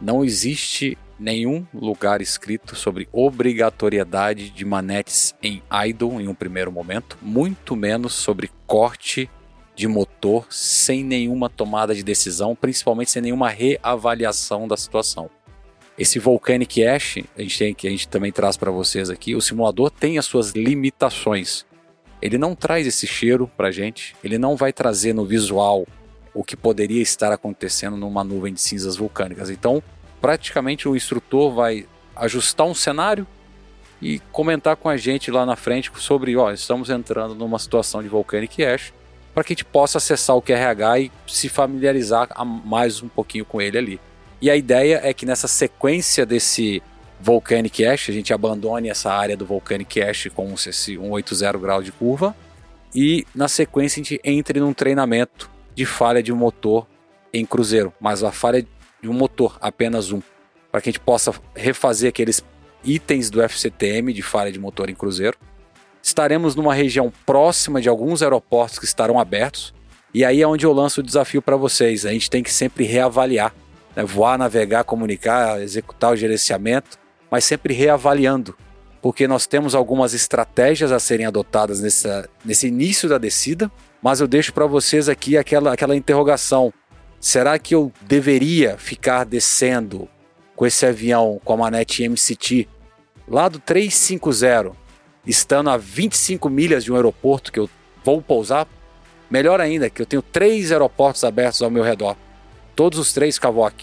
não 0.00 0.24
existe 0.24 0.96
nenhum 1.18 1.66
lugar 1.74 2.20
escrito 2.20 2.76
sobre 2.76 3.08
obrigatoriedade 3.12 4.50
de 4.50 4.64
manetes 4.64 5.34
em 5.42 5.62
idle 5.86 6.20
em 6.20 6.28
um 6.28 6.34
primeiro 6.34 6.70
momento, 6.70 7.18
muito 7.20 7.74
menos 7.74 8.14
sobre 8.14 8.50
corte 8.66 9.28
de 9.74 9.86
motor 9.86 10.46
sem 10.50 11.04
nenhuma 11.04 11.48
tomada 11.48 11.94
de 11.94 12.02
decisão, 12.02 12.54
principalmente 12.54 13.10
sem 13.10 13.22
nenhuma 13.22 13.48
reavaliação 13.48 14.66
da 14.66 14.76
situação. 14.76 15.30
Esse 15.98 16.20
Volcanic 16.20 16.84
Ash, 16.86 17.18
a 17.36 17.42
gente 17.42 17.58
tem, 17.58 17.74
que 17.74 17.88
a 17.88 17.90
gente 17.90 18.06
também 18.06 18.30
traz 18.30 18.56
para 18.56 18.70
vocês 18.70 19.10
aqui, 19.10 19.34
o 19.34 19.40
simulador 19.40 19.90
tem 19.90 20.16
as 20.16 20.26
suas 20.26 20.52
limitações. 20.52 21.66
Ele 22.22 22.38
não 22.38 22.54
traz 22.54 22.86
esse 22.86 23.04
cheiro 23.04 23.50
para 23.56 23.72
gente, 23.72 24.14
ele 24.22 24.38
não 24.38 24.56
vai 24.56 24.72
trazer 24.72 25.12
no 25.12 25.24
visual 25.24 25.86
o 26.32 26.44
que 26.44 26.56
poderia 26.56 27.02
estar 27.02 27.32
acontecendo 27.32 27.96
numa 27.96 28.22
nuvem 28.22 28.54
de 28.54 28.60
cinzas 28.60 28.96
vulcânicas. 28.96 29.50
Então, 29.50 29.82
praticamente 30.20 30.88
o 30.88 30.94
instrutor 30.94 31.52
vai 31.52 31.84
ajustar 32.14 32.66
um 32.66 32.74
cenário 32.74 33.26
e 34.00 34.20
comentar 34.30 34.76
com 34.76 34.88
a 34.88 34.96
gente 34.96 35.32
lá 35.32 35.44
na 35.44 35.56
frente 35.56 35.90
sobre, 35.96 36.36
ó, 36.36 36.52
estamos 36.52 36.90
entrando 36.90 37.34
numa 37.34 37.58
situação 37.58 38.04
de 38.04 38.08
Volcanic 38.08 38.64
Ash, 38.64 38.92
para 39.34 39.42
que 39.42 39.52
a 39.52 39.54
gente 39.54 39.64
possa 39.64 39.98
acessar 39.98 40.36
o 40.36 40.42
QRH 40.42 41.00
e 41.00 41.12
se 41.26 41.48
familiarizar 41.48 42.28
mais 42.64 43.02
um 43.02 43.08
pouquinho 43.08 43.44
com 43.44 43.60
ele 43.60 43.78
ali. 43.78 44.00
E 44.40 44.50
a 44.50 44.56
ideia 44.56 45.00
é 45.02 45.12
que 45.12 45.26
nessa 45.26 45.48
sequência 45.48 46.24
desse 46.24 46.82
Volcanic 47.20 47.84
Ash, 47.84 48.08
a 48.08 48.12
gente 48.12 48.32
abandone 48.32 48.88
essa 48.88 49.12
área 49.12 49.36
do 49.36 49.44
Volcanic 49.44 50.00
Ash 50.00 50.28
com 50.34 50.52
esse 50.54 50.72
180 50.72 51.58
grau 51.58 51.82
de 51.82 51.90
curva 51.90 52.34
e 52.94 53.26
na 53.34 53.48
sequência 53.48 54.00
a 54.00 54.04
gente 54.04 54.20
entre 54.24 54.60
num 54.60 54.72
treinamento 54.72 55.50
de 55.74 55.84
falha 55.84 56.22
de 56.22 56.32
motor 56.32 56.86
em 57.32 57.44
cruzeiro, 57.44 57.92
mas 58.00 58.22
a 58.22 58.32
falha 58.32 58.66
de 59.02 59.08
um 59.08 59.12
motor, 59.12 59.58
apenas 59.60 60.10
um, 60.10 60.20
para 60.70 60.80
que 60.80 60.88
a 60.88 60.92
gente 60.92 61.00
possa 61.00 61.32
refazer 61.54 62.08
aqueles 62.08 62.42
itens 62.84 63.30
do 63.30 63.42
FCTM 63.42 64.12
de 64.12 64.22
falha 64.22 64.50
de 64.50 64.58
motor 64.58 64.88
em 64.88 64.94
cruzeiro. 64.94 65.36
Estaremos 66.02 66.54
numa 66.54 66.72
região 66.72 67.12
próxima 67.26 67.80
de 67.80 67.88
alguns 67.88 68.22
aeroportos 68.22 68.78
que 68.78 68.84
estarão 68.84 69.18
abertos. 69.18 69.74
E 70.14 70.24
aí 70.24 70.40
é 70.40 70.46
onde 70.46 70.64
eu 70.64 70.72
lanço 70.72 71.00
o 71.00 71.04
desafio 71.04 71.42
para 71.42 71.56
vocês. 71.56 72.06
A 72.06 72.12
gente 72.12 72.30
tem 72.30 72.42
que 72.42 72.52
sempre 72.52 72.84
reavaliar, 72.84 73.54
né? 73.98 74.04
voar, 74.04 74.38
navegar, 74.38 74.84
comunicar, 74.84 75.60
executar 75.60 76.12
o 76.12 76.16
gerenciamento, 76.16 76.96
mas 77.28 77.42
sempre 77.42 77.74
reavaliando, 77.74 78.56
porque 79.02 79.26
nós 79.26 79.44
temos 79.44 79.74
algumas 79.74 80.14
estratégias 80.14 80.92
a 80.92 81.00
serem 81.00 81.26
adotadas 81.26 81.80
nessa, 81.80 82.28
nesse 82.44 82.68
início 82.68 83.08
da 83.08 83.18
descida, 83.18 83.70
mas 84.00 84.20
eu 84.20 84.28
deixo 84.28 84.52
para 84.52 84.66
vocês 84.66 85.08
aqui 85.08 85.36
aquela, 85.36 85.72
aquela 85.72 85.96
interrogação: 85.96 86.72
será 87.18 87.58
que 87.58 87.74
eu 87.74 87.92
deveria 88.02 88.78
ficar 88.78 89.24
descendo 89.24 90.08
com 90.54 90.64
esse 90.64 90.86
avião 90.86 91.40
com 91.44 91.52
a 91.54 91.56
manete 91.56 92.08
MCT 92.08 92.68
lá 93.26 93.48
do 93.48 93.58
350, 93.58 94.72
estando 95.26 95.70
a 95.70 95.76
25 95.76 96.48
milhas 96.48 96.84
de 96.84 96.92
um 96.92 96.94
aeroporto 96.94 97.50
que 97.50 97.58
eu 97.58 97.68
vou 98.04 98.22
pousar? 98.22 98.68
Melhor 99.28 99.60
ainda, 99.60 99.90
que 99.90 100.00
eu 100.00 100.06
tenho 100.06 100.22
três 100.22 100.70
aeroportos 100.70 101.24
abertos 101.24 101.60
ao 101.60 101.70
meu 101.70 101.82
redor, 101.82 102.16
todos 102.78 102.96
os 103.00 103.12
três 103.12 103.40
Cavoc. 103.40 103.74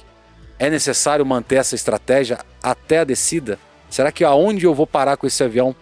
É 0.57 0.69
necessário 0.69 1.25
manter 1.25 1.55
essa 1.55 1.75
estratégia 1.75 2.39
até 2.63 2.99
a 2.99 3.03
descida? 3.03 3.59
Será 3.89 4.09
que 4.09 4.23
aonde 4.23 4.65
eu 4.65 4.73
vou 4.73 4.87
parar 4.87 5.17
com 5.17 5.27
esse 5.27 5.43
avião, 5.43 5.75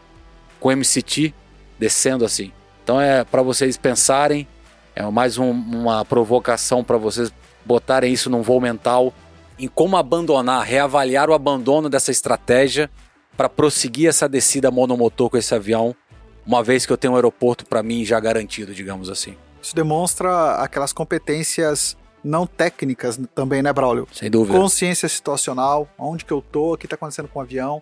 com 0.60 0.71
MCT, 0.71 1.32
descendo 1.78 2.26
assim? 2.26 2.52
Então 2.84 2.99
é 2.99 3.23
para 3.23 3.43
vocês 3.43 3.78
pensarem, 3.78 4.47
é 4.95 5.04
mais 5.04 5.38
um, 5.38 5.52
uma 5.52 6.04
provocação 6.04 6.84
para 6.84 6.97
vocês 6.97 7.32
botarem 7.63 8.12
isso 8.12 8.32
num 8.32 8.41
voo 8.41 8.60
mental, 8.60 9.13
em 9.60 9.67
como 9.67 9.95
abandonar, 9.95 10.63
reavaliar 10.63 11.30
o 11.30 11.36
abandono 11.36 11.89
dessa 11.89 12.10
estratégia 12.10 12.89
para 13.38 13.47
prosseguir 13.47 14.10
essa 14.10 14.28
descida 14.28 14.71
monomotor 14.71 15.30
com 15.30 15.38
esse 15.38 15.54
avião, 15.54 15.95
uma 16.43 16.63
vez 16.63 16.84
que 16.84 16.91
eu 16.91 16.97
tenho 16.97 17.13
um 17.13 17.15
aeroporto 17.15 17.63
para 17.63 17.84
mim 17.84 18.04
já 18.04 18.19
garantido, 18.19 18.73
digamos 18.73 19.08
assim. 19.08 19.38
Isso 19.62 19.76
demonstra 19.76 20.56
aquelas 20.56 20.91
competências 20.91 21.95
não 22.23 22.47
técnicas 22.47 23.19
também, 23.36 23.62
né, 23.62 23.73
Braulio? 23.73 24.07
Sem 24.12 24.29
dúvida. 24.29 24.57
Consciência 24.57 25.09
situacional, 25.09 25.88
onde 25.97 26.23
que 26.23 26.31
eu 26.31 26.41
tô, 26.41 26.73
o 26.73 26.77
que 26.77 26.86
está 26.86 26.95
acontecendo 26.95 27.27
com 27.27 27.39
o 27.39 27.41
avião, 27.41 27.81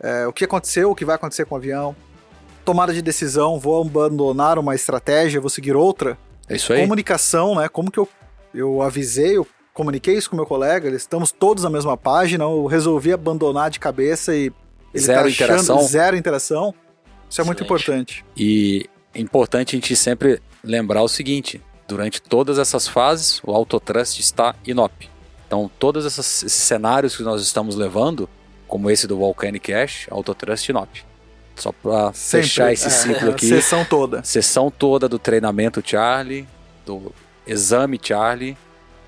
é, 0.00 0.26
o 0.26 0.32
que 0.32 0.44
aconteceu, 0.44 0.90
o 0.90 0.94
que 0.94 1.04
vai 1.04 1.14
acontecer 1.14 1.44
com 1.44 1.54
o 1.54 1.58
avião, 1.58 1.94
tomada 2.64 2.92
de 2.92 3.02
decisão, 3.02 3.58
vou 3.58 3.82
abandonar 3.82 4.58
uma 4.58 4.74
estratégia, 4.74 5.40
vou 5.40 5.50
seguir 5.50 5.76
outra. 5.76 6.18
É 6.48 6.56
isso 6.56 6.72
aí. 6.72 6.80
Comunicação, 6.80 7.54
né? 7.54 7.68
Como 7.68 7.90
que 7.90 7.98
eu, 7.98 8.08
eu 8.54 8.82
avisei, 8.82 9.36
eu 9.36 9.46
comuniquei 9.72 10.16
isso 10.16 10.28
com 10.28 10.36
meu 10.36 10.46
colega, 10.46 10.88
estamos 10.90 11.30
todos 11.30 11.64
na 11.64 11.70
mesma 11.70 11.96
página, 11.96 12.44
eu 12.44 12.66
resolvi 12.66 13.12
abandonar 13.12 13.70
de 13.70 13.78
cabeça 13.78 14.34
e 14.34 14.52
ele 14.92 15.04
zero 15.04 15.22
tá 15.22 15.30
interação. 15.30 15.82
Zero 15.82 16.16
interação. 16.16 16.74
Isso 17.28 17.40
é 17.40 17.44
muito 17.44 17.62
Excelente. 17.62 17.84
importante. 17.84 18.24
E 18.36 18.90
é 19.14 19.20
importante 19.20 19.76
a 19.76 19.78
gente 19.78 19.94
sempre 19.94 20.42
lembrar 20.62 21.02
o 21.02 21.08
seguinte: 21.08 21.62
durante 21.90 22.22
todas 22.22 22.58
essas 22.58 22.86
fases, 22.88 23.40
o 23.44 23.52
autotrust 23.52 24.18
está 24.20 24.54
inop. 24.66 25.08
Então, 25.46 25.70
todos 25.78 26.06
essas- 26.06 26.42
esses 26.44 26.62
cenários 26.62 27.16
que 27.16 27.22
nós 27.24 27.42
estamos 27.42 27.74
levando, 27.74 28.28
como 28.68 28.88
esse 28.90 29.06
do 29.06 29.16
Volcanic 29.16 29.72
Ash, 29.72 30.06
autotrust 30.10 30.68
inop. 30.68 31.04
Só 31.56 31.72
para 31.72 32.12
fechar 32.12 32.72
esse 32.72 32.86
É, 32.86 32.90
ciclo 32.90 33.28
a 33.30 33.32
aqui, 33.32 33.48
sessão 33.48 33.84
toda. 33.84 34.22
sessão 34.22 34.70
toda 34.70 35.08
do 35.08 35.18
treinamento 35.18 35.82
Charlie, 35.84 36.48
do 36.86 37.12
exame 37.46 38.00
Charlie, 38.02 38.56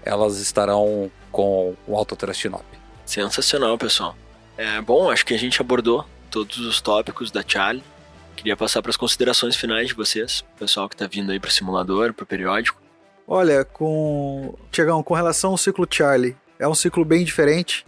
elas 0.05 0.39
estarão 0.39 1.11
com 1.31 1.75
o 1.87 1.97
autotrust 1.97 2.45
inop. 2.45 2.65
Sensacional, 3.07 3.79
pessoal. 3.79 4.17
É 4.59 4.81
bom, 4.81 5.11
acho 5.11 5.25
que 5.25 5.33
a 5.33 5.39
gente 5.39 5.61
abordou 5.61 6.05
todos 6.31 6.59
os 6.59 6.81
tópicos 6.81 7.31
da 7.31 7.43
Charlie. 7.47 7.85
Queria 8.37 8.57
passar 8.57 8.83
para 8.83 8.91
as 8.91 8.97
considerações 8.97 9.55
finais 9.55 9.89
de 9.89 9.95
vocês, 9.95 10.45
pessoal 10.59 10.89
que 10.89 10.95
está 10.95 11.07
vindo 11.07 11.31
aí 11.31 11.39
para 11.39 11.49
o 11.49 11.53
simulador, 11.53 12.13
para 12.13 12.25
o 12.25 12.27
periódico. 12.27 12.81
Olha, 13.27 13.65
com. 13.65 14.55
Tiagão, 14.71 15.03
com 15.03 15.15
relação 15.15 15.53
ao 15.53 15.57
ciclo 15.59 15.87
Charlie, 15.89 16.37
é 16.59 16.67
um 16.67 16.75
ciclo 16.75 17.05
bem 17.05 17.25
diferente, 17.25 17.87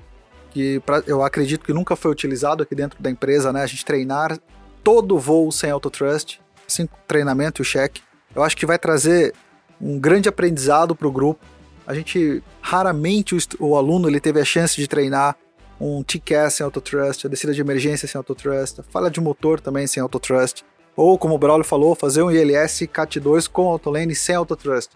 que 0.53 0.79
pra- 0.81 1.03
eu 1.07 1.23
acredito 1.25 1.65
que 1.65 1.73
nunca 1.73 1.97
foi 1.97 2.11
utilizado 2.13 2.63
aqui 2.63 2.75
dentro 2.75 3.03
da 3.03 3.11
empresa, 3.11 3.53
né? 3.53 3.63
A 3.63 3.67
gente 3.67 3.85
treinar 3.85 4.39
todo 4.85 5.19
voo 5.19 5.51
sem 5.51 5.71
autotrust, 5.71 6.39
sem 6.69 6.89
treinamento 7.09 7.61
e 7.61 7.63
o 7.63 7.65
cheque. 7.65 8.01
Eu 8.35 8.43
acho 8.43 8.57
que 8.57 8.65
vai 8.67 8.79
trazer 8.79 9.35
um 9.81 9.99
grande 9.99 10.29
aprendizado 10.29 10.95
para 10.95 11.09
o 11.09 11.13
grupo. 11.13 11.45
A 11.87 11.95
gente 11.95 12.43
raramente 12.61 13.35
o, 13.35 13.39
o 13.59 13.77
aluno 13.77 14.09
ele 14.09 14.21
teve 14.21 14.41
a 14.41 14.45
chance 14.45 14.77
de 14.77 14.87
treinar 14.87 15.37
um 15.81 16.03
TCAS 16.03 16.55
sem 16.55 16.65
autotrust, 16.65 17.27
a 17.27 17.29
descida 17.29 17.53
de 17.53 17.61
emergência 17.61 18.07
sem 18.07 18.19
autotrust, 18.19 18.81
a 18.81 18.83
falha 18.83 19.11
de 19.11 19.21
motor 19.21 19.61
também 19.61 19.87
sem 19.87 20.03
autotrust, 20.03 20.63
ou 20.97 21.19
como 21.19 21.35
o 21.35 21.39
Braulio 21.39 21.65
falou, 21.65 21.95
fazer 21.95 22.23
um 22.23 22.31
ILS 22.31 22.81
CAT2 22.83 23.49
com 23.49 23.69
autolane 23.69 24.15
sem 24.15 24.35
autotrust. 24.35 24.91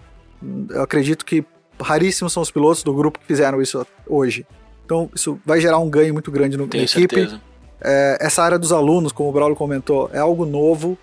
Eu 0.71 0.83
acredito 0.83 1.25
que 1.25 1.45
raríssimos 1.81 2.33
são 2.33 2.43
os 2.43 2.51
pilotos 2.51 2.83
do 2.83 2.95
grupo 2.95 3.19
que 3.19 3.27
fizeram 3.27 3.61
isso 3.61 3.85
hoje. 4.07 4.47
Então, 4.85 5.11
isso 5.15 5.39
vai 5.45 5.61
gerar 5.61 5.79
um 5.79 5.91
ganho 5.91 6.13
muito 6.13 6.31
grande 6.31 6.57
no, 6.57 6.65
na 6.65 6.71
Tenho 6.71 6.85
equipe. 6.85 7.15
certeza. 7.15 7.41
É, 7.81 8.19
essa 8.21 8.43
área 8.43 8.59
dos 8.59 8.73
alunos, 8.73 9.13
como 9.13 9.29
o 9.29 9.33
Braulio 9.33 9.57
comentou, 9.57 10.11
é 10.13 10.19
algo 10.19 10.45
novo 10.45 10.97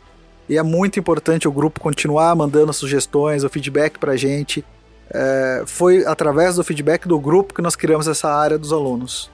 e 0.48 0.58
é 0.58 0.64
muito 0.64 1.00
importante 1.00 1.48
o 1.48 1.52
grupo 1.52 1.80
continuar 1.80 2.36
mandando 2.36 2.72
sugestões, 2.74 3.44
o 3.44 3.50
feedback 3.50 3.98
pra 3.98 4.16
gente. 4.16 4.64
É, 5.10 5.64
foi 5.66 6.06
através 6.06 6.56
do 6.56 6.64
feedback 6.64 7.08
do 7.08 7.20
grupo 7.20 7.54
que 7.54 7.62
nós 7.62 7.76
criamos 7.76 8.08
essa 8.08 8.30
área 8.30 8.58
dos 8.58 8.74
alunos. 8.74 9.30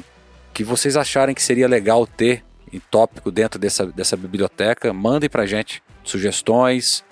que 0.53 0.63
vocês 0.63 0.95
acharem 0.97 1.35
que 1.35 1.43
seria 1.43 1.67
legal 1.67 2.07
ter 2.07 2.43
em 2.71 2.79
tópico 2.79 3.29
dentro 3.31 3.59
dessa, 3.59 3.85
dessa 3.85 4.15
biblioteca, 4.15 4.93
mandem 4.93 5.29
para 5.29 5.45
gente 5.45 5.83
sugestões 6.03 7.03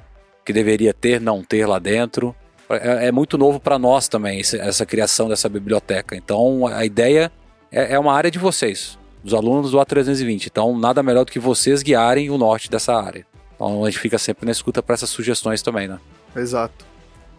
que 0.45 0.53
deveria 0.53 0.93
ter, 0.93 1.19
não 1.19 1.43
ter 1.43 1.65
lá 1.65 1.79
dentro. 1.79 2.33
É, 2.69 3.07
é 3.07 3.11
muito 3.11 3.37
novo 3.37 3.59
para 3.59 3.77
nós 3.77 4.07
também 4.07 4.39
esse- 4.39 4.57
essa 4.59 4.85
criação 4.85 5.27
dessa 5.27 5.49
biblioteca. 5.49 6.15
Então 6.15 6.65
a 6.65 6.85
ideia 6.85 7.29
é, 7.71 7.93
é 7.95 7.99
uma 7.99 8.13
área 8.13 8.31
de 8.31 8.39
vocês, 8.39 8.97
dos 9.23 9.33
alunos 9.33 9.71
do 9.71 9.77
A320. 9.79 10.47
Então 10.47 10.77
nada 10.77 11.03
melhor 11.03 11.25
do 11.25 11.31
que 11.31 11.39
vocês 11.39 11.83
guiarem 11.83 12.29
o 12.29 12.37
norte 12.37 12.69
dessa 12.69 12.95
área. 12.95 13.25
Então 13.59 13.83
a 13.83 13.89
gente 13.89 13.99
fica 13.99 14.17
sempre 14.17 14.45
na 14.45 14.53
escuta 14.53 14.81
para 14.81 14.93
essas 14.93 15.09
sugestões 15.09 15.61
também, 15.61 15.85
né? 15.85 15.99
Exato. 16.33 16.85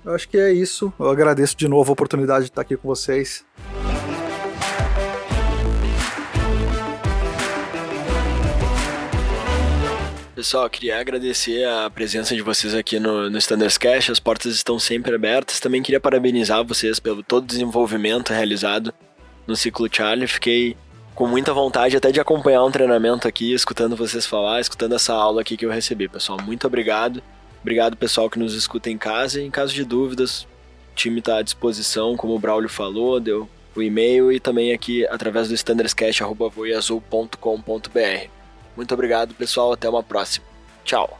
Eu 0.04 0.14
acho 0.14 0.28
que 0.28 0.36
é 0.36 0.52
isso. 0.52 0.92
Eu 1.00 1.08
agradeço 1.08 1.56
de 1.56 1.66
novo 1.66 1.90
a 1.90 1.94
oportunidade 1.94 2.44
de 2.44 2.50
estar 2.50 2.60
aqui 2.60 2.76
com 2.76 2.86
vocês. 2.86 3.42
Pessoal, 10.34 10.68
queria 10.68 11.00
agradecer 11.00 11.66
a 11.66 11.88
presença 11.88 12.34
de 12.34 12.42
vocês 12.42 12.74
aqui 12.74 13.00
no, 13.00 13.30
no 13.30 13.38
Standards 13.38 13.78
Cash. 13.78 14.10
As 14.10 14.20
portas 14.20 14.54
estão 14.54 14.78
sempre 14.78 15.14
abertas. 15.14 15.58
Também 15.58 15.82
queria 15.82 16.00
parabenizar 16.00 16.62
vocês 16.64 17.00
pelo 17.00 17.22
todo 17.22 17.44
o 17.44 17.46
desenvolvimento 17.46 18.30
realizado 18.30 18.92
no 19.46 19.56
ciclo 19.56 19.88
Charlie. 19.90 20.26
Fiquei 20.26 20.76
com 21.20 21.26
muita 21.26 21.52
vontade 21.52 21.98
até 21.98 22.10
de 22.10 22.18
acompanhar 22.18 22.64
um 22.64 22.70
treinamento 22.70 23.28
aqui, 23.28 23.52
escutando 23.52 23.94
vocês 23.94 24.24
falar, 24.24 24.58
escutando 24.58 24.94
essa 24.94 25.12
aula 25.12 25.42
aqui 25.42 25.54
que 25.54 25.66
eu 25.66 25.70
recebi, 25.70 26.08
pessoal. 26.08 26.40
Muito 26.40 26.66
obrigado. 26.66 27.22
Obrigado, 27.60 27.94
pessoal, 27.94 28.30
que 28.30 28.38
nos 28.38 28.54
escuta 28.54 28.88
em 28.88 28.96
casa. 28.96 29.38
Em 29.38 29.50
caso 29.50 29.74
de 29.74 29.84
dúvidas, 29.84 30.44
o 30.92 30.94
time 30.94 31.18
está 31.18 31.36
à 31.36 31.42
disposição, 31.42 32.16
como 32.16 32.34
o 32.34 32.38
Braulio 32.38 32.70
falou, 32.70 33.20
deu 33.20 33.46
o 33.76 33.82
e-mail 33.82 34.32
e 34.32 34.40
também 34.40 34.72
aqui 34.72 35.06
através 35.08 35.48
do 35.48 35.54
standardscash.voiazul.com.br. 35.54 38.30
Muito 38.74 38.94
obrigado, 38.94 39.34
pessoal. 39.34 39.74
Até 39.74 39.90
uma 39.90 40.02
próxima. 40.02 40.46
Tchau. 40.84 41.19